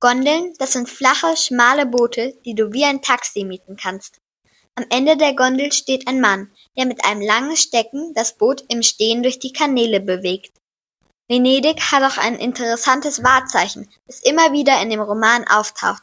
Gondeln, 0.00 0.54
das 0.58 0.72
sind 0.72 0.88
flache, 0.88 1.36
schmale 1.36 1.86
Boote, 1.86 2.34
die 2.44 2.56
du 2.56 2.72
wie 2.72 2.84
ein 2.84 3.00
Taxi 3.00 3.44
mieten 3.44 3.76
kannst. 3.76 4.18
Am 4.74 4.84
Ende 4.90 5.16
der 5.16 5.34
Gondel 5.34 5.70
steht 5.70 6.08
ein 6.08 6.20
Mann, 6.20 6.50
der 6.76 6.86
mit 6.86 7.04
einem 7.04 7.20
langen 7.20 7.56
Stecken 7.56 8.12
das 8.14 8.36
Boot 8.36 8.64
im 8.68 8.82
Stehen 8.82 9.22
durch 9.22 9.38
die 9.38 9.52
Kanäle 9.52 10.00
bewegt. 10.00 10.58
Venedig 11.28 11.80
hat 11.92 12.02
auch 12.02 12.18
ein 12.18 12.34
interessantes 12.34 13.22
Wahrzeichen, 13.22 13.88
das 14.06 14.20
immer 14.20 14.52
wieder 14.52 14.82
in 14.82 14.90
dem 14.90 15.00
Roman 15.00 15.46
auftaucht, 15.46 16.02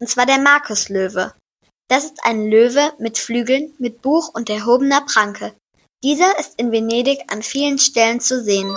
und 0.00 0.08
zwar 0.08 0.24
der 0.24 0.38
Markuslöwe. 0.38 1.34
Das 1.88 2.04
ist 2.04 2.18
ein 2.24 2.50
Löwe 2.50 2.92
mit 2.98 3.16
Flügeln, 3.16 3.74
mit 3.78 4.02
Buch 4.02 4.30
und 4.34 4.50
erhobener 4.50 5.02
Pranke. 5.02 5.54
Dieser 6.02 6.38
ist 6.38 6.58
in 6.58 6.72
Venedig 6.72 7.20
an 7.28 7.42
vielen 7.42 7.78
Stellen 7.78 8.20
zu 8.20 8.42
sehen. 8.42 8.76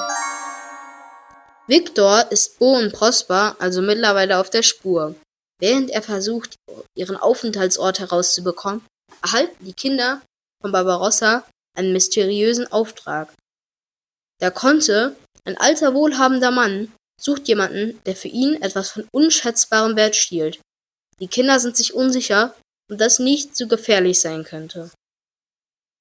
Victor 1.68 2.32
ist 2.32 2.60
Bo 2.60 2.78
und 2.78 2.94
Prosper 2.94 3.56
also 3.60 3.82
mittlerweile 3.82 4.40
auf 4.40 4.50
der 4.50 4.64
Spur. 4.64 5.16
Während 5.60 5.90
er 5.90 6.02
versucht, 6.02 6.56
ihren 6.96 7.18
Aufenthaltsort 7.18 8.00
herauszubekommen, 8.00 8.86
erhalten 9.24 9.66
die 9.66 9.74
Kinder 9.74 10.22
von 10.62 10.72
Barbarossa 10.72 11.44
einen 11.76 11.94
mysteriösen 11.94 12.72
Auftrag. 12.72 13.34
Der 14.40 14.52
Conte, 14.52 15.16
ein 15.46 15.58
alter 15.58 15.94
wohlhabender 15.94 16.52
Mann, 16.52 16.94
sucht 17.20 17.48
jemanden, 17.48 18.02
der 18.06 18.16
für 18.16 18.30
ihn 18.30 18.62
etwas 18.62 18.92
von 18.92 19.08
unschätzbarem 19.12 19.96
Wert 19.96 20.16
stiehlt. 20.16 20.62
Die 21.20 21.28
Kinder 21.28 21.60
sind 21.60 21.76
sich 21.76 21.94
unsicher, 21.94 22.56
ob 22.90 22.98
das 22.98 23.20
nicht 23.20 23.56
zu 23.56 23.68
gefährlich 23.68 24.20
sein 24.20 24.44
könnte. 24.44 24.92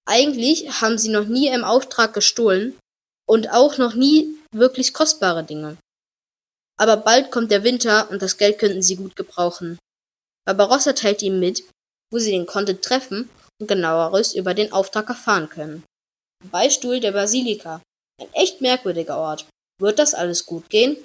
Eigentlich 0.06 0.80
haben 0.80 0.98
sie 0.98 1.10
noch 1.10 1.26
nie 1.26 1.48
im 1.48 1.64
Auftrag 1.64 2.14
gestohlen 2.14 2.78
und 3.28 3.50
auch 3.50 3.76
noch 3.76 3.94
nie 3.94 4.34
wirklich 4.52 4.94
kostbare 4.94 5.44
Dinge. 5.44 5.76
Aber 6.80 6.96
bald 6.96 7.30
kommt 7.30 7.50
der 7.50 7.64
Winter 7.64 8.10
und 8.10 8.22
das 8.22 8.38
Geld 8.38 8.58
könnten 8.58 8.82
sie 8.82 8.96
gut 8.96 9.16
gebrauchen. 9.16 9.78
Barbarossa 10.46 10.94
teilt 10.94 11.22
ihm 11.22 11.38
mit, 11.40 11.64
wo 12.10 12.18
sie 12.18 12.30
den 12.30 12.46
Conte 12.46 12.80
treffen 12.80 13.28
und 13.60 13.66
genaueres 13.66 14.34
über 14.34 14.54
den 14.54 14.72
Auftrag 14.72 15.08
erfahren 15.08 15.50
können. 15.50 15.84
Beistuhl 16.50 17.00
der 17.00 17.12
Basilika. 17.12 17.82
Ein 18.20 18.32
echt 18.32 18.60
merkwürdiger 18.60 19.18
Ort. 19.18 19.46
Wird 19.80 19.98
das 19.98 20.14
alles 20.14 20.46
gut 20.46 20.70
gehen? 20.70 20.96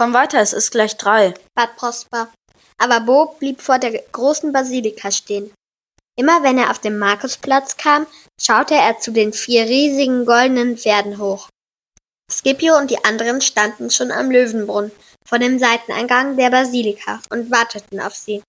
Komm 0.00 0.14
weiter, 0.14 0.40
es 0.40 0.54
ist 0.54 0.70
gleich 0.70 0.96
drei. 0.96 1.34
bat 1.54 1.76
Prosper. 1.76 2.32
Aber 2.78 3.00
Bo 3.00 3.36
blieb 3.38 3.60
vor 3.60 3.78
der 3.78 4.00
großen 4.12 4.50
Basilika 4.50 5.10
stehen. 5.10 5.52
Immer 6.18 6.42
wenn 6.42 6.56
er 6.56 6.70
auf 6.70 6.78
den 6.78 6.98
Markusplatz 6.98 7.76
kam, 7.76 8.06
schaute 8.40 8.74
er 8.74 8.98
zu 8.98 9.12
den 9.12 9.34
vier 9.34 9.64
riesigen 9.64 10.24
goldenen 10.24 10.78
Pferden 10.78 11.18
hoch. 11.18 11.50
Scipio 12.32 12.78
und 12.78 12.90
die 12.90 13.04
anderen 13.04 13.42
standen 13.42 13.90
schon 13.90 14.10
am 14.10 14.30
Löwenbrunnen 14.30 14.90
vor 15.28 15.38
dem 15.38 15.58
Seiteneingang 15.58 16.38
der 16.38 16.48
Basilika 16.48 17.20
und 17.28 17.50
warteten 17.50 18.00
auf 18.00 18.14
sie. 18.14 18.42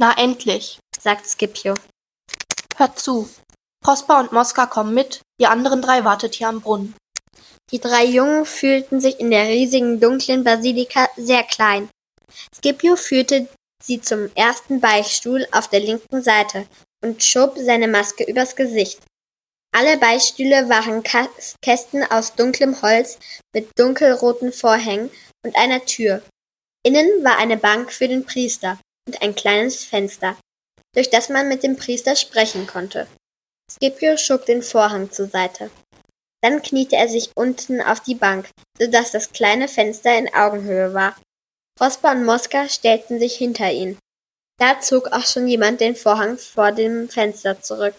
Na 0.00 0.16
endlich, 0.16 0.78
sagt 0.98 1.26
Scipio. 1.26 1.74
hört 2.78 2.98
zu. 2.98 3.28
Prosper 3.84 4.20
und 4.20 4.32
Mosca 4.32 4.64
kommen 4.64 4.94
mit, 4.94 5.20
ihr 5.38 5.50
anderen 5.50 5.82
drei 5.82 6.02
wartet 6.02 6.34
hier 6.34 6.48
am 6.48 6.62
Brunnen. 6.62 6.94
Die 7.70 7.80
drei 7.80 8.04
Jungen 8.04 8.46
fühlten 8.46 9.00
sich 9.00 9.20
in 9.20 9.30
der 9.30 9.48
riesigen 9.48 10.00
dunklen 10.00 10.42
Basilika 10.42 11.08
sehr 11.16 11.42
klein. 11.42 11.88
Scipio 12.54 12.96
führte 12.96 13.48
sie 13.82 14.00
zum 14.00 14.30
ersten 14.34 14.80
Beichtstuhl 14.80 15.46
auf 15.52 15.68
der 15.68 15.80
linken 15.80 16.22
Seite 16.22 16.66
und 17.04 17.22
schob 17.22 17.56
seine 17.58 17.88
Maske 17.88 18.24
übers 18.24 18.56
Gesicht. 18.56 19.00
Alle 19.76 19.98
Beistühle 19.98 20.68
waren 20.68 21.02
Kästen 21.62 22.02
aus 22.10 22.34
dunklem 22.34 22.80
Holz 22.80 23.18
mit 23.54 23.68
dunkelroten 23.78 24.52
Vorhängen 24.52 25.10
und 25.44 25.56
einer 25.56 25.84
Tür. 25.84 26.22
Innen 26.84 27.22
war 27.22 27.36
eine 27.36 27.58
Bank 27.58 27.92
für 27.92 28.08
den 28.08 28.24
Priester 28.24 28.80
und 29.06 29.20
ein 29.20 29.34
kleines 29.34 29.84
Fenster, 29.84 30.38
durch 30.94 31.10
das 31.10 31.28
man 31.28 31.48
mit 31.48 31.62
dem 31.62 31.76
Priester 31.76 32.16
sprechen 32.16 32.66
konnte. 32.66 33.06
Scipio 33.70 34.16
schob 34.16 34.46
den 34.46 34.62
Vorhang 34.62 35.10
zur 35.12 35.28
Seite. 35.28 35.70
Dann 36.42 36.62
kniete 36.62 36.96
er 36.96 37.08
sich 37.08 37.30
unten 37.34 37.80
auf 37.80 38.00
die 38.00 38.14
Bank, 38.14 38.48
so 38.78 38.88
dass 38.88 39.12
das 39.12 39.32
kleine 39.32 39.68
Fenster 39.68 40.16
in 40.16 40.32
Augenhöhe 40.32 40.94
war. 40.94 41.16
Prosper 41.76 42.12
und 42.12 42.24
Moska 42.24 42.68
stellten 42.68 43.18
sich 43.18 43.36
hinter 43.36 43.70
ihn. 43.70 43.98
Da 44.58 44.80
zog 44.80 45.08
auch 45.12 45.24
schon 45.24 45.46
jemand 45.46 45.80
den 45.80 45.96
Vorhang 45.96 46.38
vor 46.38 46.72
dem 46.72 47.08
Fenster 47.08 47.60
zurück. 47.60 47.94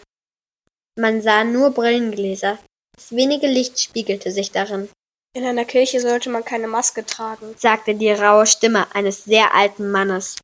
Man 0.98 1.22
sah 1.22 1.44
nur 1.44 1.70
Brillengläser, 1.70 2.58
das 2.94 3.12
wenige 3.12 3.46
Licht 3.46 3.80
spiegelte 3.80 4.30
sich 4.30 4.50
darin. 4.50 4.90
In 5.34 5.46
einer 5.46 5.64
Kirche 5.64 6.00
sollte 6.00 6.28
man 6.28 6.44
keine 6.44 6.66
Maske 6.66 7.06
tragen. 7.06 7.54
sagte 7.56 7.94
die 7.94 8.10
raue 8.10 8.46
Stimme 8.46 8.94
eines 8.94 9.24
sehr 9.24 9.54
alten 9.54 9.90
Mannes, 9.90 10.36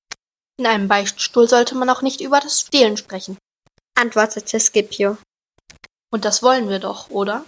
In 0.58 0.66
einem 0.66 0.88
Beichtstuhl 0.88 1.48
sollte 1.48 1.74
man 1.74 1.90
auch 1.90 2.00
nicht 2.00 2.22
über 2.22 2.40
das 2.40 2.60
Stehlen 2.60 2.96
sprechen. 2.96 3.36
antwortete 3.98 4.58
Scipio. 4.58 5.18
Und 6.10 6.24
das 6.24 6.42
wollen 6.42 6.70
wir 6.70 6.78
doch, 6.78 7.10
oder? 7.10 7.44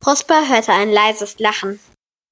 Prosper 0.00 0.48
hörte 0.48 0.72
ein 0.72 0.92
leises 0.92 1.38
Lachen, 1.38 1.80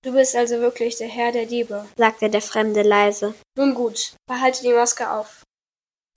Du 0.04 0.12
bist 0.12 0.36
also 0.36 0.60
wirklich 0.60 0.98
der 0.98 1.08
Herr 1.08 1.32
der 1.32 1.46
Diebe. 1.46 1.88
sagte 1.96 2.28
der 2.28 2.42
Fremde 2.42 2.82
leise. 2.82 3.34
Nun 3.56 3.72
gut, 3.74 4.12
behalte 4.28 4.60
die 4.62 4.74
Maske 4.74 5.10
auf. 5.10 5.42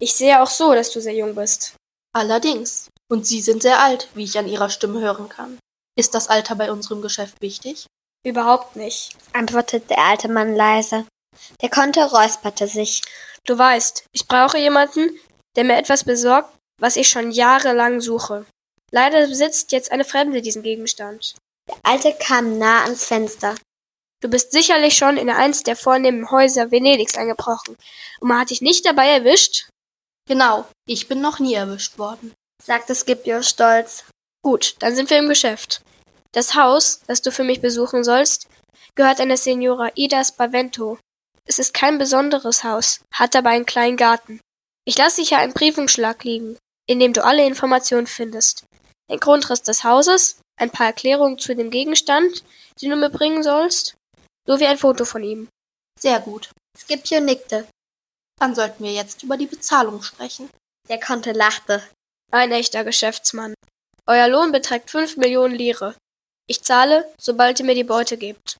Ich 0.01 0.13
sehe 0.13 0.41
auch 0.41 0.49
so, 0.49 0.73
dass 0.73 0.91
du 0.91 0.99
sehr 0.99 1.15
jung 1.15 1.35
bist. 1.35 1.73
Allerdings. 2.13 2.89
Und 3.09 3.25
Sie 3.25 3.39
sind 3.39 3.61
sehr 3.61 3.79
alt, 3.81 4.09
wie 4.13 4.25
ich 4.25 4.37
an 4.37 4.49
Ihrer 4.49 4.69
Stimme 4.69 4.99
hören 4.99 5.29
kann. 5.29 5.57
Ist 5.97 6.13
das 6.13 6.27
Alter 6.27 6.55
bei 6.55 6.69
unserem 6.69 7.01
Geschäft 7.01 7.41
wichtig? 7.41 7.85
Überhaupt 8.25 8.75
nicht. 8.75 9.15
antwortete 9.31 9.87
der 9.87 9.99
alte 9.99 10.27
Mann 10.27 10.53
leise. 10.53 11.05
Der 11.61 11.69
Konter 11.69 12.07
räusperte 12.07 12.67
sich. 12.67 13.01
Du 13.45 13.57
weißt, 13.57 14.03
ich 14.11 14.27
brauche 14.27 14.57
jemanden, 14.57 15.17
der 15.55 15.63
mir 15.63 15.77
etwas 15.77 16.03
besorgt, 16.03 16.53
was 16.81 16.97
ich 16.97 17.07
schon 17.07 17.31
jahrelang 17.31 18.01
suche. 18.01 18.45
Leider 18.91 19.27
besitzt 19.27 19.71
jetzt 19.71 19.91
eine 19.91 20.05
Fremde 20.05 20.41
diesen 20.41 20.63
Gegenstand. 20.63 21.35
Der 21.67 21.77
Alte 21.83 22.13
kam 22.13 22.57
nah 22.57 22.83
ans 22.83 23.05
Fenster. 23.05 23.55
Du 24.21 24.29
bist 24.29 24.51
sicherlich 24.51 24.97
schon 24.97 25.17
in 25.17 25.29
eins 25.29 25.63
der 25.63 25.75
vornehmen 25.75 26.31
Häuser 26.31 26.71
Venedigs 26.71 27.17
eingebrochen. 27.17 27.77
Und 28.19 28.29
man 28.29 28.39
hat 28.39 28.49
dich 28.49 28.61
nicht 28.61 28.85
dabei 28.85 29.09
erwischt? 29.09 29.69
Genau, 30.27 30.65
ich 30.87 31.07
bin 31.07 31.21
noch 31.21 31.39
nie 31.39 31.53
erwischt 31.53 31.97
worden. 31.97 32.33
sagte 32.63 32.95
Scipio 32.95 33.43
stolz. 33.43 34.05
Gut, 34.43 34.75
dann 34.79 34.95
sind 34.95 35.09
wir 35.09 35.19
im 35.19 35.29
Geschäft. 35.29 35.81
Das 36.31 36.55
Haus, 36.55 37.01
das 37.07 37.21
du 37.21 37.31
für 37.31 37.43
mich 37.43 37.61
besuchen 37.61 38.03
sollst, 38.03 38.47
gehört 38.95 39.19
einer 39.19 39.37
Signora 39.37 39.91
Ida 39.95 40.23
Spavento. 40.23 40.97
Es 41.45 41.59
ist 41.59 41.73
kein 41.73 41.97
besonderes 41.97 42.63
Haus, 42.63 43.01
hat 43.13 43.35
aber 43.35 43.49
einen 43.49 43.65
kleinen 43.65 43.97
Garten. 43.97 44.41
Ich 44.85 44.97
lasse 44.97 45.21
hier 45.21 45.37
einen 45.37 45.53
Briefumschlag 45.53 46.23
liegen, 46.23 46.57
in 46.87 46.99
dem 46.99 47.13
du 47.13 47.23
alle 47.23 47.45
Informationen 47.45 48.07
findest. 48.07 48.63
Den 49.09 49.19
Grundriss 49.19 49.63
des 49.63 49.83
Hauses, 49.83 50.39
ein 50.59 50.71
paar 50.71 50.87
Erklärungen 50.87 51.39
zu 51.39 51.55
dem 51.55 51.69
Gegenstand, 51.69 52.43
den 52.81 52.89
du 52.89 52.95
mir 52.95 53.09
bringen 53.09 53.43
sollst, 53.43 53.95
sowie 54.45 54.65
ein 54.65 54.77
Foto 54.77 55.05
von 55.05 55.23
ihm. 55.23 55.47
Sehr 55.99 56.19
gut. 56.19 56.51
Scipio 56.77 57.19
nickte. 57.21 57.67
Dann 58.39 58.53
sollten 58.53 58.83
wir 58.83 58.93
jetzt 58.93 59.23
über 59.23 59.37
die 59.37 59.47
Bezahlung 59.47 60.03
sprechen. 60.03 60.49
Der 60.89 60.99
Konter 60.99 61.33
lachte. 61.33 61.83
Ein 62.31 62.51
echter 62.51 62.83
Geschäftsmann. 62.83 63.53
Euer 64.05 64.27
Lohn 64.27 64.51
beträgt 64.51 64.89
fünf 64.89 65.17
Millionen 65.17 65.55
Lire. 65.55 65.95
Ich 66.47 66.63
zahle, 66.63 67.11
sobald 67.19 67.59
ihr 67.59 67.65
mir 67.65 67.75
die 67.75 67.83
Beute 67.83 68.17
gebt. 68.17 68.57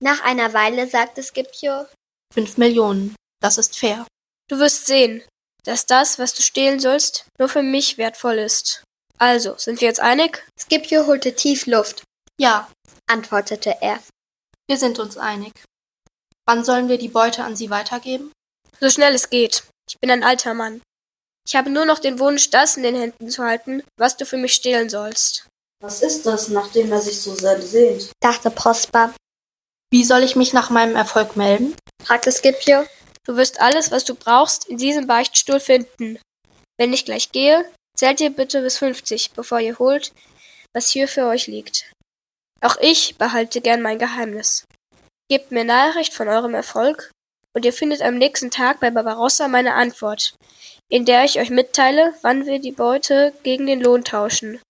Nach 0.00 0.22
einer 0.22 0.52
Weile 0.52 0.88
sagte 0.88 1.22
Scipio, 1.22 1.86
Fünf 2.32 2.56
Millionen. 2.58 3.14
Das 3.40 3.58
ist 3.58 3.78
fair. 3.78 4.06
Du 4.48 4.58
wirst 4.58 4.86
sehen, 4.86 5.22
dass 5.64 5.86
das, 5.86 6.18
was 6.18 6.34
du 6.34 6.42
stehlen 6.42 6.80
sollst, 6.80 7.26
nur 7.38 7.48
für 7.48 7.62
mich 7.62 7.96
wertvoll 7.96 8.38
ist. 8.38 8.83
Also, 9.18 9.56
sind 9.56 9.80
wir 9.80 9.88
jetzt 9.88 10.00
einig? 10.00 10.44
Scipio 10.58 11.06
holte 11.06 11.34
tief 11.34 11.66
Luft, 11.66 12.02
Ja, 12.40 12.68
antwortete 13.06 13.76
er. 13.80 14.00
wir 14.68 14.76
sind 14.76 14.98
uns 14.98 15.16
einig. 15.16 15.52
Wann 16.46 16.64
sollen 16.64 16.88
wir 16.88 16.98
die 16.98 17.08
Beute 17.08 17.44
an 17.44 17.56
Sie 17.56 17.70
weitergeben? 17.70 18.32
So 18.80 18.90
schnell 18.90 19.14
es 19.14 19.30
geht. 19.30 19.64
Ich 19.88 19.98
bin 20.00 20.10
ein 20.10 20.24
alter 20.24 20.52
Mann. 20.54 20.82
Ich 21.46 21.54
habe 21.56 21.70
nur 21.70 21.84
noch 21.84 21.98
den 21.98 22.18
Wunsch, 22.18 22.50
das 22.50 22.76
in 22.76 22.82
den 22.82 22.96
Händen 22.96 23.30
zu 23.30 23.44
halten, 23.44 23.82
was 23.98 24.16
du 24.16 24.26
für 24.26 24.36
mich 24.36 24.54
stehlen 24.54 24.88
sollst. 24.90 25.46
Was 25.82 26.02
ist 26.02 26.24
das, 26.26 26.48
nachdem 26.48 26.90
er 26.92 27.00
sich 27.00 27.20
so 27.20 27.34
sehr 27.34 27.60
sehnt? 27.60 28.10
dachte 28.20 28.50
Prosper. 28.50 29.14
Wie 29.90 30.04
soll 30.04 30.22
ich 30.22 30.34
mich 30.36 30.52
nach 30.52 30.70
meinem 30.70 30.96
Erfolg 30.96 31.36
melden? 31.36 31.76
fragte 32.02 32.32
Scipio. 32.32 32.84
Du 33.24 33.36
wirst 33.36 33.60
alles, 33.60 33.90
was 33.90 34.04
du 34.04 34.14
brauchst, 34.14 34.66
in 34.66 34.76
diesem 34.76 35.06
Beichtstuhl 35.06 35.60
finden. 35.60 36.18
Wenn 36.78 36.92
ich 36.92 37.04
gleich 37.04 37.30
gehe, 37.32 37.64
zählt 37.96 38.20
ihr 38.20 38.30
bitte 38.30 38.62
bis 38.62 38.78
50, 38.78 39.32
bevor 39.32 39.60
ihr 39.60 39.78
holt, 39.78 40.12
was 40.72 40.90
hier 40.90 41.08
für 41.08 41.26
euch 41.26 41.46
liegt. 41.46 41.92
Auch 42.60 42.76
ich 42.80 43.16
behalte 43.16 43.60
gern 43.60 43.82
mein 43.82 43.98
Geheimnis. 43.98 44.64
Gebt 45.30 45.52
mir 45.52 45.64
Nachricht 45.64 46.12
von 46.12 46.28
eurem 46.28 46.54
Erfolg 46.54 47.10
und 47.54 47.64
ihr 47.64 47.72
findet 47.72 48.02
am 48.02 48.16
nächsten 48.16 48.50
Tag 48.50 48.80
bei 48.80 48.90
Barbarossa 48.90 49.48
meine 49.48 49.74
Antwort, 49.74 50.34
in 50.88 51.04
der 51.04 51.24
ich 51.24 51.38
euch 51.38 51.50
mitteile, 51.50 52.14
wann 52.22 52.46
wir 52.46 52.58
die 52.58 52.72
Beute 52.72 53.32
gegen 53.42 53.66
den 53.66 53.80
Lohn 53.80 54.04
tauschen. 54.04 54.60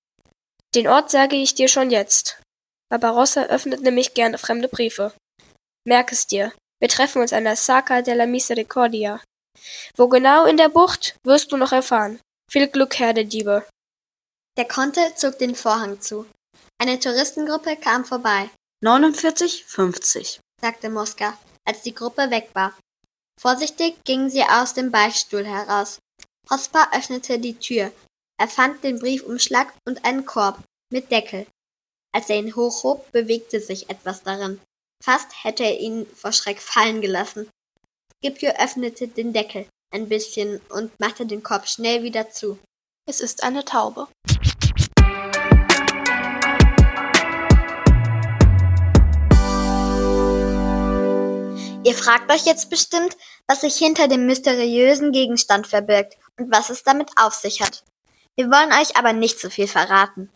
Den 0.74 0.88
Ort 0.88 1.10
sage 1.10 1.36
ich 1.36 1.54
dir 1.54 1.68
schon 1.68 1.90
jetzt. 1.90 2.40
Barbarossa 2.90 3.44
öffnet 3.44 3.82
nämlich 3.82 4.14
gerne 4.14 4.38
fremde 4.38 4.68
Briefe. 4.68 5.12
Merk 5.86 6.12
es 6.12 6.26
dir. 6.26 6.52
Wir 6.80 6.88
treffen 6.88 7.22
uns 7.22 7.32
an 7.32 7.44
der 7.44 7.56
Saca 7.56 8.02
della 8.02 8.26
Misericordia. 8.26 9.20
Wo 9.96 10.08
genau 10.08 10.44
in 10.44 10.56
der 10.56 10.68
Bucht, 10.68 11.16
wirst 11.24 11.52
du 11.52 11.56
noch 11.56 11.72
erfahren. 11.72 12.20
Viel 12.50 12.68
Glück, 12.68 12.98
Herr 12.98 13.12
der 13.12 13.24
Diebe. 13.24 13.66
Der 14.56 14.66
Konter 14.66 15.16
zog 15.16 15.38
den 15.38 15.54
Vorhang 15.54 16.00
zu. 16.00 16.26
Eine 16.78 16.98
Touristengruppe 16.98 17.76
kam 17.76 18.04
vorbei, 18.04 18.50
49, 18.84 19.64
50. 19.64 20.40
sagte 20.60 20.90
Moska, 20.90 21.38
als 21.64 21.80
die 21.80 21.94
Gruppe 21.94 22.30
weg 22.30 22.50
war. 22.52 22.76
Vorsichtig 23.40 23.96
gingen 24.04 24.28
sie 24.28 24.44
aus 24.44 24.74
dem 24.74 24.90
Beichtstuhl 24.90 25.46
heraus. 25.46 26.00
Prosper 26.46 26.88
öffnete 26.92 27.38
die 27.38 27.58
Tür. 27.58 27.92
Er 28.38 28.48
fand 28.48 28.84
den 28.84 28.98
Briefumschlag 28.98 29.72
und 29.88 30.04
einen 30.04 30.26
Korb 30.26 30.62
mit 30.92 31.10
Deckel. 31.10 31.46
Als 32.14 32.28
er 32.28 32.36
ihn 32.36 32.54
hochhob, 32.54 33.10
bewegte 33.10 33.58
sich 33.58 33.88
etwas 33.88 34.22
darin. 34.22 34.60
Fast 35.02 35.44
hätte 35.44 35.64
er 35.64 35.80
ihn 35.80 36.06
vor 36.14 36.32
Schreck 36.32 36.60
fallen 36.60 37.00
gelassen. 37.00 37.48
Scipio 38.22 38.52
öffnete 38.58 39.08
den 39.08 39.32
Deckel 39.32 39.66
ein 39.94 40.08
bisschen 40.08 40.60
und 40.70 40.98
machte 40.98 41.24
den 41.24 41.42
Korb 41.42 41.68
schnell 41.68 42.02
wieder 42.02 42.28
zu. 42.28 42.58
Es 43.08 43.20
ist 43.20 43.44
eine 43.44 43.64
Taube. 43.64 44.08
Ihr 51.86 51.94
fragt 51.94 52.32
euch 52.32 52.44
jetzt 52.46 52.70
bestimmt, 52.70 53.16
was 53.46 53.60
sich 53.60 53.76
hinter 53.76 54.08
dem 54.08 54.26
mysteriösen 54.26 55.12
Gegenstand 55.12 55.66
verbirgt 55.66 56.16
und 56.38 56.50
was 56.50 56.70
es 56.70 56.82
damit 56.82 57.10
auf 57.16 57.34
sich 57.34 57.60
hat. 57.60 57.84
Wir 58.36 58.46
wollen 58.46 58.72
euch 58.72 58.96
aber 58.96 59.12
nicht 59.12 59.38
so 59.38 59.48
viel 59.48 59.68
verraten. 59.68 60.32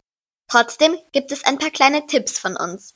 Trotzdem 0.49 0.97
gibt 1.13 1.33
es 1.33 1.45
ein 1.45 1.59
paar 1.59 1.71
kleine 1.71 2.07
Tipps 2.07 2.39
von 2.39 2.57
uns. 2.57 2.95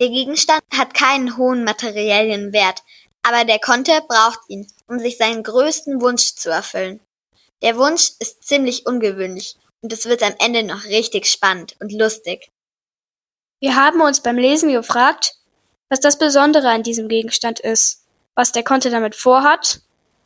Der 0.00 0.08
Gegenstand 0.08 0.62
hat 0.72 0.94
keinen 0.94 1.36
hohen 1.36 1.64
materiellen 1.64 2.52
Wert, 2.52 2.82
aber 3.22 3.44
der 3.44 3.58
Konter 3.58 4.00
braucht 4.00 4.40
ihn, 4.48 4.66
um 4.92 4.98
sich 4.98 5.16
seinen 5.16 5.42
größten 5.42 6.02
Wunsch 6.02 6.34
zu 6.34 6.50
erfüllen. 6.50 7.00
Der 7.62 7.78
Wunsch 7.78 8.12
ist 8.18 8.44
ziemlich 8.44 8.84
ungewöhnlich 8.84 9.56
und 9.80 9.90
es 9.90 10.04
wird 10.04 10.22
am 10.22 10.34
Ende 10.38 10.62
noch 10.64 10.84
richtig 10.84 11.26
spannend 11.26 11.76
und 11.80 11.92
lustig. 11.92 12.50
Wir 13.58 13.74
haben 13.74 14.02
uns 14.02 14.20
beim 14.20 14.36
Lesen 14.36 14.70
gefragt, 14.70 15.36
was 15.88 16.00
das 16.00 16.18
Besondere 16.18 16.68
an 16.68 16.82
diesem 16.82 17.08
Gegenstand 17.08 17.58
ist, 17.58 18.04
was 18.34 18.52
der 18.52 18.64
Konte 18.64 18.90
damit 18.90 19.14
vorhat 19.14 19.80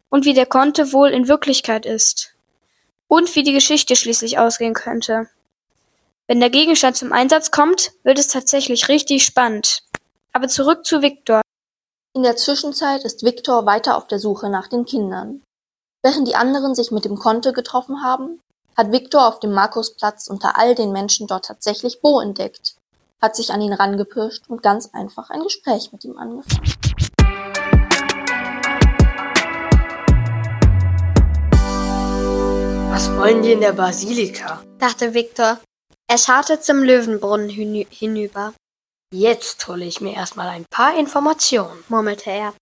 und 0.08 0.24
wie 0.24 0.34
der 0.34 0.46
Konte 0.46 0.92
wohl 0.92 1.10
in 1.10 1.28
Wirklichkeit 1.28 1.86
ist. 1.86 2.34
Und 3.06 3.36
wie 3.36 3.44
die 3.44 3.52
Geschichte 3.52 3.94
schließlich 3.94 4.38
ausgehen 4.38 4.74
könnte. 4.74 5.28
Wenn 6.26 6.40
der 6.40 6.50
Gegenstand 6.50 6.96
zum 6.96 7.12
Einsatz 7.12 7.52
kommt, 7.52 7.92
wird 8.02 8.18
es 8.18 8.26
tatsächlich 8.26 8.88
richtig 8.88 9.24
spannend. 9.24 9.84
Aber 10.32 10.48
zurück 10.48 10.84
zu 10.84 11.02
Viktor. 11.02 11.42
In 12.16 12.22
der 12.22 12.36
Zwischenzeit 12.36 13.04
ist 13.04 13.24
Viktor 13.24 13.66
weiter 13.66 13.94
auf 13.94 14.06
der 14.06 14.18
Suche 14.18 14.48
nach 14.48 14.68
den 14.68 14.86
Kindern. 14.86 15.42
Während 16.02 16.26
die 16.26 16.34
anderen 16.34 16.74
sich 16.74 16.90
mit 16.90 17.04
dem 17.04 17.18
Konte 17.18 17.52
getroffen 17.52 18.02
haben, 18.02 18.40
hat 18.74 18.90
Viktor 18.90 19.28
auf 19.28 19.38
dem 19.38 19.52
Markusplatz 19.52 20.26
unter 20.26 20.58
all 20.58 20.74
den 20.74 20.92
Menschen 20.92 21.26
dort 21.26 21.44
tatsächlich 21.44 22.00
Bo 22.00 22.20
entdeckt, 22.20 22.76
hat 23.20 23.36
sich 23.36 23.52
an 23.52 23.60
ihn 23.60 23.74
rangepirscht 23.74 24.48
und 24.48 24.62
ganz 24.62 24.88
einfach 24.94 25.28
ein 25.28 25.42
Gespräch 25.42 25.92
mit 25.92 26.06
ihm 26.06 26.16
angefangen. 26.16 26.72
Was 32.92 33.14
wollen 33.14 33.42
die 33.42 33.52
in 33.52 33.60
der 33.60 33.74
Basilika? 33.74 34.62
dachte 34.78 35.12
Viktor. 35.12 35.58
Er 36.08 36.16
schaute 36.16 36.60
zum 36.60 36.82
Löwenbrunnen 36.82 37.50
hinü 37.50 37.84
hinüber, 37.90 38.54
Jetzt 39.14 39.68
hole 39.68 39.84
ich 39.84 40.00
mir 40.00 40.14
erstmal 40.14 40.48
ein 40.48 40.64
paar 40.68 40.98
Informationen. 40.98 41.84
murmelte 41.88 42.30
er, 42.30 42.54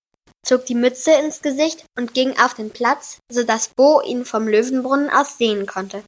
zog 0.44 0.66
die 0.66 0.74
Mütze 0.74 1.12
ins 1.12 1.40
Gesicht 1.40 1.86
und 1.96 2.12
ging 2.12 2.38
auf 2.38 2.52
den 2.54 2.70
Platz, 2.70 3.18
so 3.32 3.44
dass 3.44 3.68
Bo 3.68 4.02
ihn 4.02 4.26
vom 4.26 4.46
Löwenbrunnen 4.46 5.08
aus 5.08 5.38
sehen 5.38 5.66
konnte. 5.66 6.04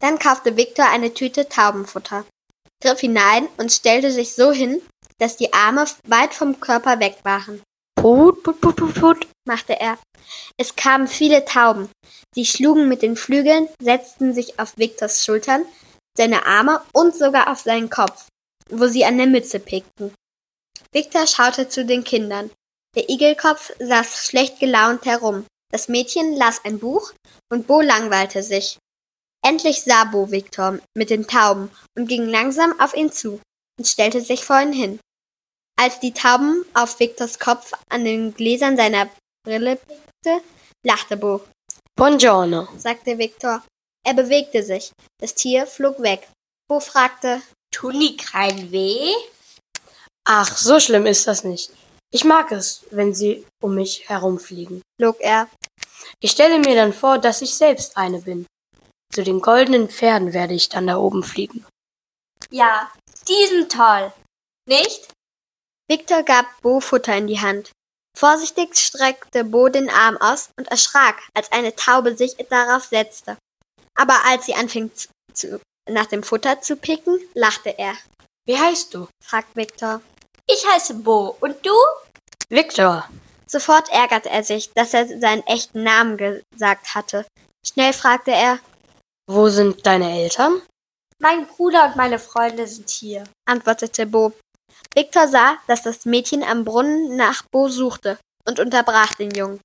Dann 0.00 0.18
kaufte 0.18 0.56
Viktor 0.56 0.86
eine 0.88 1.14
Tüte 1.14 1.48
Taubenfutter, 1.48 2.24
griff 2.82 3.00
hinein 3.00 3.48
und 3.58 3.70
stellte 3.70 4.10
sich 4.10 4.34
so 4.34 4.50
hin, 4.50 4.82
dass 5.18 5.36
die 5.36 5.52
Arme 5.52 5.84
weit 6.06 6.34
vom 6.34 6.58
Körper 6.58 6.98
weg 6.98 7.18
waren. 7.22 7.62
Put, 7.94 8.42
put, 8.42 8.60
put, 8.60 8.76
put, 8.76 8.94
put. 8.94 9.28
machte 9.46 9.78
er. 9.78 9.98
Es 10.56 10.74
kamen 10.74 11.06
viele 11.06 11.44
Tauben. 11.44 11.90
Sie 12.34 12.46
schlugen 12.46 12.88
mit 12.88 13.02
den 13.02 13.16
Flügeln, 13.16 13.68
setzten 13.80 14.32
sich 14.32 14.58
auf 14.58 14.76
Viktors 14.76 15.24
Schultern, 15.24 15.64
seine 16.16 16.46
Arme 16.46 16.82
und 16.92 17.14
sogar 17.14 17.50
auf 17.52 17.60
seinen 17.60 17.90
Kopf, 17.90 18.26
wo 18.72 18.86
sie 18.86 19.04
an 19.04 19.18
der 19.18 19.26
Mütze 19.26 19.60
pickten. 19.60 20.14
Victor 20.92 21.26
schaute 21.26 21.68
zu 21.68 21.84
den 21.84 22.04
Kindern. 22.04 22.50
Der 22.96 23.08
Igelkopf 23.08 23.72
saß 23.78 24.26
schlecht 24.26 24.58
gelaunt 24.58 25.04
herum. 25.04 25.46
Das 25.70 25.88
Mädchen 25.88 26.34
las 26.36 26.64
ein 26.64 26.78
Buch 26.80 27.12
und 27.50 27.66
Bo 27.66 27.80
langweilte 27.80 28.42
sich. 28.42 28.78
Endlich 29.42 29.82
sah 29.82 30.04
Bo 30.04 30.30
Victor 30.30 30.80
mit 30.96 31.10
den 31.10 31.26
Tauben 31.26 31.70
und 31.96 32.08
ging 32.08 32.26
langsam 32.26 32.78
auf 32.80 32.94
ihn 32.94 33.12
zu 33.12 33.40
und 33.78 33.86
stellte 33.86 34.20
sich 34.20 34.44
vor 34.44 34.60
ihn 34.60 34.72
hin. 34.72 35.00
Als 35.78 36.00
die 36.00 36.12
Tauben 36.12 36.64
auf 36.74 36.98
Victors 37.00 37.38
Kopf 37.38 37.72
an 37.88 38.04
den 38.04 38.34
Gläsern 38.34 38.76
seiner 38.76 39.08
Brille 39.44 39.76
blickte, 39.76 40.44
lachte 40.84 41.16
Bo. 41.16 41.40
Buongiorno. 41.96 42.68
sagte 42.76 43.16
Victor. 43.16 43.62
Er 44.04 44.14
bewegte 44.14 44.62
sich. 44.62 44.92
Das 45.18 45.34
Tier 45.34 45.66
flog 45.66 46.02
weg. 46.02 46.28
Bo 46.68 46.80
fragte, 46.80 47.40
Tun 47.72 47.98
die 47.98 48.16
keinen 48.16 48.72
weh? 48.72 49.12
Ach, 50.24 50.56
so 50.56 50.80
schlimm 50.80 51.06
ist 51.06 51.26
das 51.26 51.44
nicht. 51.44 51.70
Ich 52.12 52.24
mag 52.24 52.50
es, 52.52 52.84
wenn 52.90 53.14
sie 53.14 53.46
um 53.62 53.74
mich 53.74 54.08
herumfliegen. 54.08 54.82
flog 55.00 55.20
er. 55.20 55.48
Ich 56.20 56.32
stelle 56.32 56.58
mir 56.58 56.74
dann 56.74 56.92
vor, 56.92 57.18
dass 57.18 57.42
ich 57.42 57.54
selbst 57.54 57.96
eine 57.96 58.20
bin. 58.20 58.46
Zu 59.12 59.22
den 59.22 59.40
goldenen 59.40 59.88
Pferden 59.88 60.32
werde 60.32 60.54
ich 60.54 60.68
dann 60.68 60.86
da 60.86 60.96
oben 60.96 61.22
fliegen. 61.22 61.64
Ja, 62.50 62.90
die 63.28 63.46
sind 63.46 63.72
toll. 63.72 64.12
Nicht? 64.68 65.08
Victor 65.88 66.22
gab 66.22 66.46
Bo 66.62 66.80
Futter 66.80 67.16
in 67.16 67.26
die 67.26 67.40
Hand. 67.40 67.72
Vorsichtig 68.16 68.76
streckte 68.76 69.44
Bo 69.44 69.68
den 69.68 69.88
Arm 69.88 70.16
aus 70.16 70.50
und 70.56 70.68
erschrak, 70.68 71.16
als 71.34 71.50
eine 71.52 71.74
Taube 71.74 72.16
sich 72.16 72.36
darauf 72.48 72.84
setzte. 72.84 73.36
Aber 73.96 74.24
als 74.24 74.46
sie 74.46 74.54
anfing 74.54 74.94
zu, 74.94 75.08
zu, 75.32 75.60
nach 75.88 76.06
dem 76.06 76.22
Futter 76.22 76.60
zu 76.60 76.76
picken, 76.76 77.18
lachte 77.34 77.78
er. 77.78 77.94
Wie 78.46 78.58
heißt 78.58 78.94
du? 78.94 79.08
fragt 79.22 79.54
Victor. 79.56 80.00
Ich 80.46 80.66
heiße 80.66 80.94
Bo. 80.94 81.36
Und 81.40 81.64
du? 81.64 81.74
Victor. 82.48 83.08
Sofort 83.46 83.88
ärgerte 83.90 84.30
er 84.30 84.44
sich, 84.44 84.70
dass 84.72 84.94
er 84.94 85.06
seinen 85.20 85.46
echten 85.46 85.82
Namen 85.82 86.16
gesagt 86.16 86.94
hatte. 86.94 87.26
Schnell 87.66 87.92
fragte 87.92 88.30
er, 88.32 88.58
Wo 89.28 89.48
sind 89.48 89.86
deine 89.86 90.10
Eltern? 90.22 90.62
Mein 91.18 91.46
Bruder 91.46 91.86
und 91.86 91.96
meine 91.96 92.18
Freunde 92.18 92.66
sind 92.66 92.88
hier. 92.90 93.24
antwortete 93.46 94.06
Bo. 94.06 94.32
Victor 94.94 95.28
sah, 95.28 95.58
dass 95.66 95.82
das 95.82 96.04
Mädchen 96.04 96.42
am 96.42 96.64
Brunnen 96.64 97.16
nach 97.16 97.42
Bo 97.52 97.68
suchte 97.68 98.18
und 98.48 98.58
unterbrach 98.58 99.14
den 99.14 99.30
Jungen. 99.30 99.60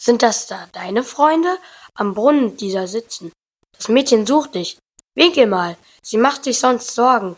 Sind 0.00 0.22
das 0.22 0.46
da 0.46 0.68
deine 0.72 1.04
Freunde? 1.04 1.58
Am 1.94 2.14
Brunnen, 2.14 2.56
die 2.56 2.72
da 2.72 2.86
sitzen. 2.86 3.32
Das 3.76 3.88
Mädchen 3.88 4.26
sucht 4.26 4.54
dich. 4.54 4.78
Winke 5.14 5.46
mal. 5.46 5.76
Sie 6.02 6.16
macht 6.16 6.44
sich 6.44 6.58
sonst 6.58 6.94
Sorgen. 6.94 7.36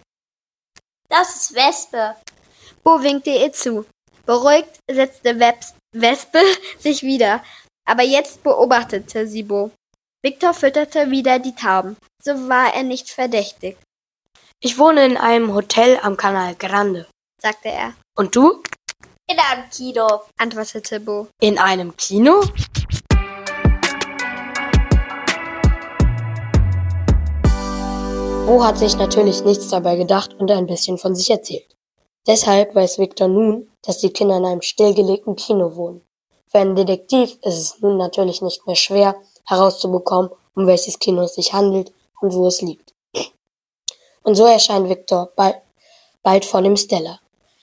Das 1.08 1.34
ist 1.37 1.54
Wespe. 1.54 2.16
Bo 2.82 3.02
winkte 3.02 3.30
ihr 3.30 3.52
zu. 3.52 3.87
Beruhigt 4.26 4.78
setzte 4.90 5.38
Webs 5.38 5.74
Wespe 5.92 6.40
sich 6.78 7.02
wieder, 7.02 7.42
aber 7.87 8.02
jetzt 8.02 8.42
beobachtete 8.42 9.26
sie 9.26 9.42
Bo. 9.42 9.70
Victor 10.22 10.54
fütterte 10.54 11.10
wieder 11.10 11.38
die 11.38 11.54
Tauben. 11.54 11.96
So 12.22 12.48
war 12.48 12.72
er 12.74 12.82
nicht 12.82 13.10
verdächtig, 13.10 13.76
Ich 14.62 14.78
wohne 14.78 15.04
in 15.04 15.16
einem 15.18 15.52
Hotel 15.52 15.98
am 16.02 16.16
Canal 16.16 16.54
Grande. 16.54 17.06
sagte 17.40 17.68
er, 17.68 17.92
Und 18.16 18.34
du? 18.34 18.62
In 19.30 19.38
einem 19.38 19.68
Kino. 19.70 20.22
antwortete 20.38 21.00
Bo. 21.00 21.28
In 21.40 21.58
einem 21.58 21.94
Kino? 21.96 22.42
Bo 28.46 28.62
hat 28.62 28.76
sich 28.76 28.98
natürlich 28.98 29.42
nichts 29.42 29.68
dabei 29.68 29.96
gedacht 29.96 30.35
und 30.38 30.50
ein 30.50 30.66
bisschen 30.66 30.98
von 30.98 31.14
sich 31.14 31.30
erzählt. 31.30 31.74
Deshalb 32.26 32.74
weiß 32.74 32.98
Victor 32.98 33.26
nun, 33.26 33.70
dass 33.80 34.00
die 34.00 34.11
Kinder 34.11 34.37
in 34.37 34.44
einem 34.44 34.61
stillgelegten 34.61 35.35
Kino 35.35 35.76
wohnen. 35.76 36.02
Für 36.48 36.59
einen 36.59 36.76
Detektiv 36.76 37.38
ist 37.40 37.59
es 37.59 37.80
nun 37.80 37.96
natürlich 37.96 38.42
nicht 38.42 38.66
mehr 38.66 38.76
schwer, 38.76 39.16
herauszubekommen, 39.46 40.30
um 40.54 40.66
welches 40.66 40.98
Kino 40.98 41.22
es 41.22 41.37
sich 41.37 41.54
handelt 41.54 41.90
und 42.20 42.35
wo 42.35 42.46
es 42.46 42.61
liegt. 42.61 42.92
Und 44.24 44.35
so 44.35 44.44
erscheint 44.44 44.90
Victor 44.90 45.30
bald, 45.37 45.57
bald 46.22 46.44
vor 46.44 46.61
dem 46.61 46.76
Stella. 46.76 47.20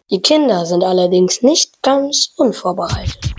Die 0.10 0.22
Kinder 0.24 0.66
sind 0.66 0.84
allerdings 0.84 1.44
nicht 1.44 1.84
ganz 1.84 2.34
unvorbereitet. 2.38 3.31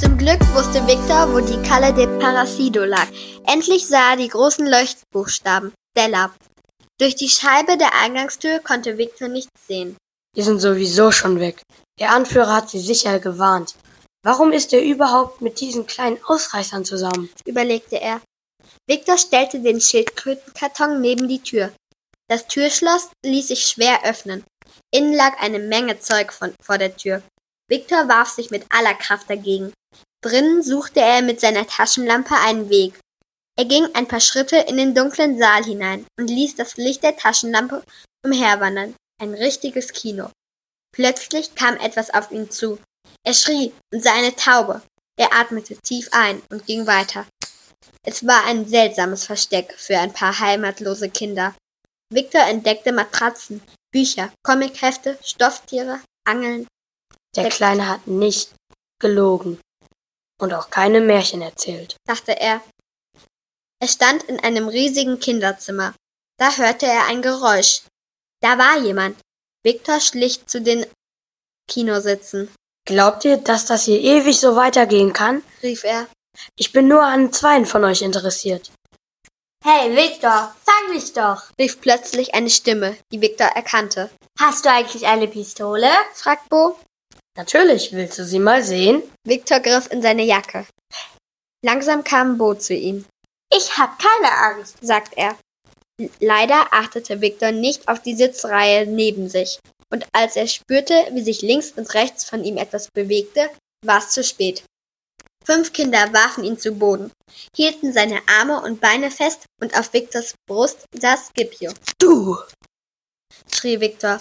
Zum 0.00 0.16
Glück 0.16 0.40
wusste 0.54 0.80
Victor, 0.86 1.30
wo 1.30 1.40
die 1.40 1.60
Calle 1.68 1.92
de 1.92 2.06
Parasido 2.18 2.84
lag. 2.84 3.06
Endlich 3.46 3.86
sah 3.86 4.12
er 4.12 4.16
die 4.16 4.28
großen 4.28 4.66
Leuchtbuchstaben. 4.66 5.74
Stella. 5.90 6.34
Durch 6.98 7.16
die 7.16 7.28
Scheibe 7.28 7.76
der 7.76 7.94
Eingangstür 7.94 8.60
konnte 8.60 8.96
Victor 8.96 9.28
nichts 9.28 9.50
sehen. 9.68 9.98
Die 10.34 10.40
sind 10.40 10.58
sowieso 10.58 11.12
schon 11.12 11.38
weg. 11.38 11.60
Der 11.98 12.12
Anführer 12.12 12.54
hat 12.54 12.70
sie 12.70 12.80
sicher 12.80 13.20
gewarnt. 13.20 13.74
Warum 14.22 14.52
ist 14.52 14.72
er 14.72 14.82
überhaupt 14.82 15.42
mit 15.42 15.60
diesen 15.60 15.86
kleinen 15.86 16.18
Ausreißern 16.24 16.86
zusammen? 16.86 17.28
überlegte 17.44 18.00
er. 18.00 18.22
Victor 18.88 19.18
stellte 19.18 19.60
den 19.60 19.82
Schildkrötenkarton 19.82 21.02
neben 21.02 21.28
die 21.28 21.42
Tür. 21.42 21.74
Das 22.26 22.46
Türschloss 22.46 23.10
ließ 23.22 23.48
sich 23.48 23.66
schwer 23.66 24.02
öffnen. 24.06 24.44
Innen 24.94 25.12
lag 25.12 25.38
eine 25.40 25.58
Menge 25.58 26.00
Zeug 26.00 26.32
von, 26.32 26.54
vor 26.62 26.78
der 26.78 26.96
Tür. 26.96 27.22
Victor 27.68 28.08
warf 28.08 28.30
sich 28.30 28.50
mit 28.50 28.64
aller 28.70 28.94
Kraft 28.94 29.28
dagegen. 29.28 29.74
Drinnen 30.22 30.62
suchte 30.62 31.00
er 31.00 31.22
mit 31.22 31.40
seiner 31.40 31.66
Taschenlampe 31.66 32.34
einen 32.34 32.68
Weg. 32.68 33.00
Er 33.58 33.64
ging 33.64 33.86
ein 33.94 34.06
paar 34.06 34.20
Schritte 34.20 34.56
in 34.56 34.76
den 34.76 34.94
dunklen 34.94 35.38
Saal 35.38 35.64
hinein 35.64 36.06
und 36.18 36.28
ließ 36.28 36.56
das 36.56 36.76
Licht 36.76 37.02
der 37.02 37.16
Taschenlampe 37.16 37.82
umherwandern. 38.24 38.94
Ein 39.20 39.34
richtiges 39.34 39.92
Kino. 39.92 40.30
Plötzlich 40.94 41.54
kam 41.54 41.76
etwas 41.76 42.10
auf 42.10 42.30
ihn 42.30 42.50
zu. 42.50 42.78
Er 43.24 43.34
schrie 43.34 43.72
und 43.92 44.02
sah 44.02 44.14
eine 44.14 44.34
Taube. 44.36 44.82
Er 45.18 45.32
atmete 45.34 45.76
tief 45.76 46.08
ein 46.12 46.42
und 46.50 46.66
ging 46.66 46.86
weiter. 46.86 47.26
Es 48.02 48.26
war 48.26 48.44
ein 48.44 48.66
seltsames 48.66 49.24
Versteck 49.24 49.74
für 49.76 49.98
ein 49.98 50.12
paar 50.12 50.38
heimatlose 50.38 51.10
Kinder. 51.10 51.54
Victor 52.12 52.42
entdeckte 52.42 52.92
Matratzen, 52.92 53.62
Bücher, 53.92 54.32
Comichefte, 54.42 55.18
Stofftiere, 55.22 56.00
Angeln. 56.24 56.66
Der 57.36 57.48
Kleine 57.48 57.88
hat 57.88 58.06
nicht 58.06 58.52
gelogen 58.98 59.60
und 60.40 60.52
auch 60.52 60.70
keine 60.70 61.00
Märchen 61.00 61.42
erzählt. 61.42 61.96
dachte 62.06 62.38
er. 62.38 62.60
Er 63.82 63.88
stand 63.88 64.22
in 64.24 64.38
einem 64.40 64.68
riesigen 64.68 65.20
Kinderzimmer. 65.20 65.94
Da 66.38 66.56
hörte 66.56 66.86
er 66.86 67.06
ein 67.06 67.22
Geräusch. 67.22 67.82
Da 68.42 68.58
war 68.58 68.78
jemand. 68.78 69.18
Victor 69.64 70.00
schlich 70.00 70.46
zu 70.46 70.60
den 70.60 70.86
Kinositzen, 71.68 72.50
Glaubt 72.86 73.24
ihr, 73.24 73.36
dass 73.36 73.66
das 73.66 73.84
hier 73.84 74.00
ewig 74.00 74.40
so 74.40 74.56
weitergehen 74.56 75.12
kann? 75.12 75.42
rief 75.62 75.84
er. 75.84 76.08
Ich 76.56 76.72
bin 76.72 76.88
nur 76.88 77.02
an 77.02 77.32
zweien 77.32 77.66
von 77.66 77.84
euch 77.84 78.02
interessiert. 78.02 78.72
Hey, 79.64 79.94
Victor, 79.94 80.54
fang 80.64 80.92
mich 80.94 81.12
doch. 81.12 81.42
rief 81.58 81.80
plötzlich 81.80 82.34
eine 82.34 82.50
Stimme, 82.50 82.96
die 83.12 83.20
Victor 83.20 83.46
erkannte. 83.48 84.10
Hast 84.38 84.64
du 84.64 84.70
eigentlich 84.70 85.06
eine 85.06 85.28
Pistole? 85.28 85.88
fragt 86.14 86.48
Bo. 86.48 86.78
Natürlich, 87.36 87.92
willst 87.92 88.18
du 88.18 88.24
sie 88.24 88.38
mal 88.38 88.62
sehen? 88.62 89.02
Victor 89.26 89.60
griff 89.60 89.90
in 89.90 90.02
seine 90.02 90.24
Jacke. 90.24 90.66
Langsam 91.64 92.02
kam 92.04 92.38
Bo 92.38 92.54
zu 92.54 92.74
ihm, 92.74 93.04
Ich 93.52 93.76
hab 93.76 93.98
keine 93.98 94.32
Angst. 94.32 94.76
sagt 94.80 95.14
er. 95.16 95.36
Leider 96.18 96.72
achtete 96.72 97.20
Victor 97.20 97.52
nicht 97.52 97.86
auf 97.88 98.00
die 98.00 98.14
Sitzreihe 98.14 98.86
neben 98.86 99.28
sich, 99.28 99.58
und 99.92 100.06
als 100.12 100.36
er 100.36 100.46
spürte, 100.46 100.94
wie 101.12 101.22
sich 101.22 101.42
links 101.42 101.72
und 101.72 101.92
rechts 101.94 102.24
von 102.24 102.42
ihm 102.44 102.56
etwas 102.56 102.88
bewegte, 102.94 103.50
war 103.84 103.98
es 103.98 104.10
zu 104.10 104.24
spät. 104.24 104.64
Fünf 105.44 105.72
Kinder 105.72 106.12
warfen 106.12 106.44
ihn 106.44 106.58
zu 106.58 106.72
Boden, 106.72 107.10
hielten 107.56 107.92
seine 107.92 108.20
Arme 108.28 108.62
und 108.62 108.80
Beine 108.80 109.10
fest 109.10 109.46
und 109.60 109.76
auf 109.76 109.92
Victors 109.92 110.34
Brust 110.48 110.84
saß 110.94 111.28
Scipio. 111.28 111.72
Du! 111.98 112.36
Schrie 113.52 113.80
Victor. 113.80 114.18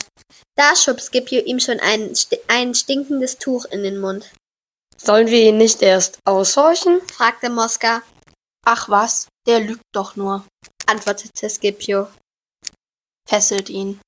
Da 0.56 0.76
schob 0.76 1.00
Scipio 1.02 1.42
ihm 1.42 1.60
schon 1.60 1.80
ein, 1.80 2.14
ein 2.48 2.76
stinkendes 2.76 3.38
Tuch 3.38 3.66
in 3.66 3.84
den 3.84 4.00
Mund, 4.00 4.30
Sollen 5.02 5.28
wir 5.28 5.42
ihn 5.48 5.58
nicht 5.58 5.82
erst 5.82 6.20
aushorchen? 6.26 7.02
fragte 7.08 7.50
Mosca, 7.50 8.04
Ach 8.66 8.90
was, 8.90 9.28
der 9.48 9.62
lügt 9.62 9.84
doch 9.94 10.16
nur. 10.16 10.46
antwortete 10.86 11.50
Scipio. 11.50 12.08
Fesselt 13.28 13.70
ihn. 13.70 14.02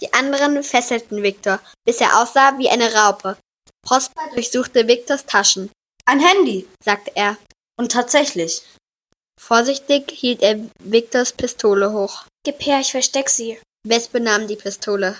Die 0.00 0.12
anderen 0.12 0.62
fesselten 0.62 1.22
Victor, 1.22 1.60
bis 1.86 2.00
er 2.00 2.20
aussah 2.20 2.58
wie 2.58 2.68
eine 2.68 2.92
Raupe. 2.92 3.38
Prosper 3.82 4.28
durchsuchte 4.34 4.86
Victors 4.86 5.24
Taschen, 5.24 5.70
Ein 6.04 6.20
Handy. 6.20 6.68
sagte 6.84 7.12
er. 7.14 7.38
Und 7.78 7.92
tatsächlich. 7.92 8.62
Vorsichtig 9.40 10.10
hielt 10.10 10.42
er 10.42 10.68
Victors 10.80 11.32
Pistole 11.32 11.92
hoch. 11.92 12.24
Gib 12.44 12.60
her, 12.66 12.80
ich 12.80 12.90
versteck 12.90 13.30
sie. 13.30 13.58
Wespe 13.82 14.20
nahm 14.20 14.46
die 14.46 14.56
Pistole. 14.56 15.16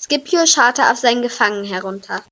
Scipio 0.00 0.46
scharrte 0.46 0.90
auf 0.90 0.96
seinen 0.96 1.20
Gefangenen 1.20 1.66
herunter. 1.66 2.24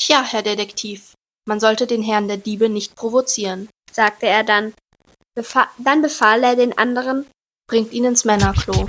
Tja, 0.00 0.24
Herr 0.24 0.42
Detektiv, 0.42 1.14
man 1.46 1.60
sollte 1.60 1.86
den 1.86 2.02
Herrn 2.02 2.26
der 2.26 2.38
Diebe 2.38 2.68
nicht 2.68 2.96
provozieren, 2.96 3.68
sagte 3.92 4.26
er 4.26 4.42
dann. 4.42 4.74
Befa 5.36 5.68
dann 5.78 6.02
befahl 6.02 6.42
er 6.42 6.56
den 6.56 6.76
anderen, 6.76 7.24
bringt 7.68 7.92
ihn 7.92 8.04
ins 8.04 8.24
Männerklo. 8.24 8.88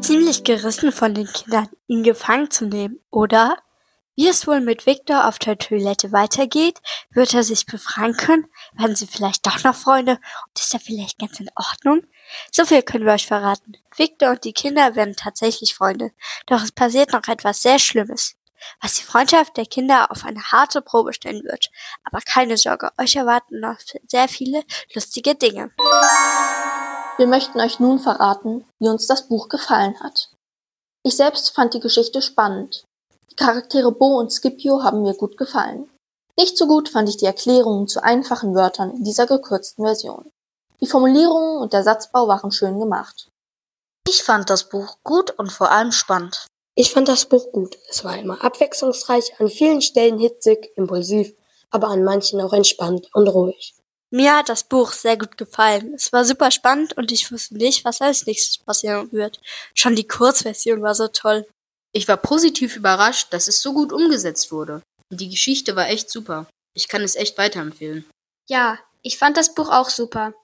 Ziemlich 0.00 0.42
gerissen 0.42 0.90
von 0.90 1.14
den 1.14 1.28
Kindern, 1.28 1.68
ihn 1.86 2.02
gefangen 2.02 2.50
zu 2.50 2.66
nehmen, 2.66 2.98
oder? 3.12 3.62
Wie 4.18 4.26
es 4.26 4.48
wohl 4.48 4.60
mit 4.60 4.84
Victor 4.84 5.28
auf 5.28 5.38
der 5.38 5.56
Toilette 5.56 6.10
weitergeht, 6.10 6.80
wird 7.12 7.34
er 7.34 7.44
sich 7.44 7.66
befreien 7.66 8.16
können? 8.16 8.48
Werden 8.72 8.96
sie 8.96 9.06
vielleicht 9.06 9.46
doch 9.46 9.62
noch 9.62 9.76
Freunde? 9.76 10.14
Und 10.48 10.58
ist 10.58 10.74
er 10.74 10.80
vielleicht 10.80 11.20
ganz 11.20 11.38
in 11.38 11.48
Ordnung? 11.54 12.02
So 12.50 12.64
viel 12.64 12.82
können 12.82 13.06
wir 13.06 13.12
euch 13.12 13.28
verraten. 13.28 13.76
Victor 13.96 14.30
und 14.30 14.42
die 14.42 14.52
Kinder 14.52 14.96
werden 14.96 15.14
tatsächlich 15.14 15.72
Freunde. 15.72 16.10
Doch 16.46 16.64
es 16.64 16.72
passiert 16.72 17.12
noch 17.12 17.28
etwas 17.28 17.62
sehr 17.62 17.78
Schlimmes, 17.78 18.34
was 18.80 18.94
die 18.94 19.04
Freundschaft 19.04 19.56
der 19.56 19.66
Kinder 19.66 20.10
auf 20.10 20.24
eine 20.24 20.42
harte 20.42 20.82
Probe 20.82 21.12
stellen 21.12 21.44
wird. 21.44 21.70
Aber 22.02 22.18
keine 22.20 22.56
Sorge, 22.56 22.90
euch 22.98 23.14
erwarten 23.14 23.60
noch 23.60 23.78
sehr 24.08 24.26
viele 24.26 24.64
lustige 24.96 25.36
Dinge. 25.36 25.70
Wir 27.18 27.28
möchten 27.28 27.60
euch 27.60 27.78
nun 27.78 28.00
verraten, 28.00 28.64
wie 28.80 28.88
uns 28.88 29.06
das 29.06 29.28
Buch 29.28 29.48
gefallen 29.48 29.94
hat. 30.02 30.30
Ich 31.04 31.14
selbst 31.14 31.54
fand 31.54 31.72
die 31.74 31.80
Geschichte 31.80 32.20
spannend. 32.20 32.87
Die 33.30 33.36
Charaktere 33.36 33.92
Bo 33.92 34.18
und 34.18 34.32
Scipio 34.32 34.82
haben 34.82 35.02
mir 35.02 35.14
gut 35.14 35.36
gefallen. 35.36 35.88
Nicht 36.38 36.56
so 36.56 36.66
gut 36.66 36.88
fand 36.88 37.08
ich 37.08 37.16
die 37.16 37.26
Erklärungen 37.26 37.88
zu 37.88 38.02
einfachen 38.02 38.54
Wörtern 38.54 38.90
in 38.92 39.04
dieser 39.04 39.26
gekürzten 39.26 39.84
Version. 39.84 40.30
Die 40.80 40.86
Formulierungen 40.86 41.60
und 41.60 41.72
der 41.72 41.82
Satzbau 41.82 42.28
waren 42.28 42.52
schön 42.52 42.78
gemacht. 42.78 43.28
Ich 44.08 44.22
fand 44.22 44.48
das 44.48 44.68
Buch 44.68 44.98
gut 45.02 45.32
und 45.32 45.52
vor 45.52 45.70
allem 45.70 45.92
spannend. 45.92 46.46
Ich 46.76 46.92
fand 46.92 47.08
das 47.08 47.24
Buch 47.24 47.50
gut. 47.50 47.76
Es 47.90 48.04
war 48.04 48.16
immer 48.16 48.42
abwechslungsreich, 48.44 49.40
an 49.40 49.48
vielen 49.48 49.82
Stellen 49.82 50.18
hitzig, 50.18 50.70
impulsiv, 50.76 51.34
aber 51.70 51.88
an 51.88 52.04
manchen 52.04 52.40
auch 52.40 52.52
entspannt 52.52 53.08
und 53.12 53.26
ruhig. 53.26 53.74
Mir 54.10 54.36
hat 54.36 54.48
das 54.48 54.64
Buch 54.64 54.92
sehr 54.92 55.18
gut 55.18 55.36
gefallen. 55.36 55.92
Es 55.94 56.12
war 56.12 56.24
super 56.24 56.50
spannend 56.50 56.96
und 56.96 57.12
ich 57.12 57.30
wusste 57.30 57.56
nicht, 57.56 57.84
was 57.84 58.00
als 58.00 58.24
nächstes 58.26 58.58
passieren 58.58 59.12
wird. 59.12 59.40
Schon 59.74 59.96
die 59.96 60.06
Kurzversion 60.06 60.80
war 60.82 60.94
so 60.94 61.08
toll. 61.08 61.46
Ich 61.92 62.06
war 62.06 62.18
positiv 62.18 62.76
überrascht, 62.76 63.32
dass 63.32 63.48
es 63.48 63.62
so 63.62 63.72
gut 63.72 63.92
umgesetzt 63.92 64.52
wurde. 64.52 64.82
Und 65.10 65.20
die 65.20 65.30
Geschichte 65.30 65.74
war 65.74 65.88
echt 65.88 66.10
super. 66.10 66.46
Ich 66.74 66.88
kann 66.88 67.02
es 67.02 67.16
echt 67.16 67.38
weiterempfehlen. 67.38 68.04
Ja, 68.48 68.78
ich 69.02 69.18
fand 69.18 69.36
das 69.36 69.54
Buch 69.54 69.70
auch 69.70 69.88
super. 69.88 70.34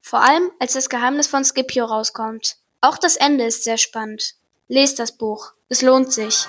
Vor 0.00 0.20
allem, 0.20 0.50
als 0.60 0.74
das 0.74 0.88
Geheimnis 0.88 1.26
von 1.26 1.44
Scipio 1.44 1.86
rauskommt. 1.86 2.56
Auch 2.80 2.98
das 2.98 3.16
Ende 3.16 3.44
ist 3.44 3.64
sehr 3.64 3.78
spannend. 3.78 4.34
Lest 4.68 4.98
das 5.00 5.12
Buch. 5.12 5.52
Es 5.68 5.82
lohnt 5.82 6.12
sich. 6.12 6.46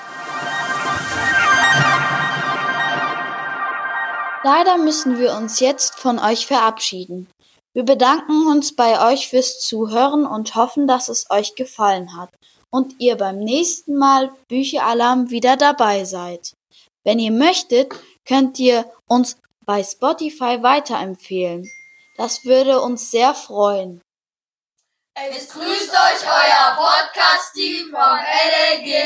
Leider 4.44 4.78
müssen 4.78 5.20
wir 5.20 5.34
uns 5.34 5.60
jetzt 5.60 5.96
von 5.96 6.20
euch 6.20 6.46
verabschieden. 6.46 7.28
Wir 7.74 7.84
bedanken 7.84 8.48
uns 8.48 8.76
bei 8.76 9.12
euch 9.12 9.30
fürs 9.30 9.60
Zuhören 9.60 10.28
und 10.28 10.54
hoffen, 10.54 10.86
dass 10.86 11.10
es 11.10 11.30
euch 11.32 11.56
gefallen 11.56 12.16
hat 12.16 12.30
und 12.74 12.96
ihr 13.00 13.16
beim 13.18 13.38
nächsten 13.38 13.96
Mal 13.96 14.32
Bücheralarm 14.48 15.30
wieder 15.30 15.58
dabei 15.58 16.06
seid. 16.06 16.54
Wenn 17.04 17.20
ihr 17.20 17.32
möchtet, 17.32 17.94
könnt 18.26 18.58
ihr 18.58 18.92
uns 19.08 19.38
bei 19.66 19.84
Spotify 19.84 20.64
weiterempfehlen. 20.64 21.70
Das 22.18 22.46
würde 22.46 22.82
uns 22.82 23.12
sehr 23.12 23.36
freuen. 23.36 24.02
Es 25.16 25.50
grüßt 25.50 25.92
euch 25.92 26.26
euer 26.26 26.76
Podcast-Team 26.76 27.92
vom 27.92 28.18
LLG 28.82 29.04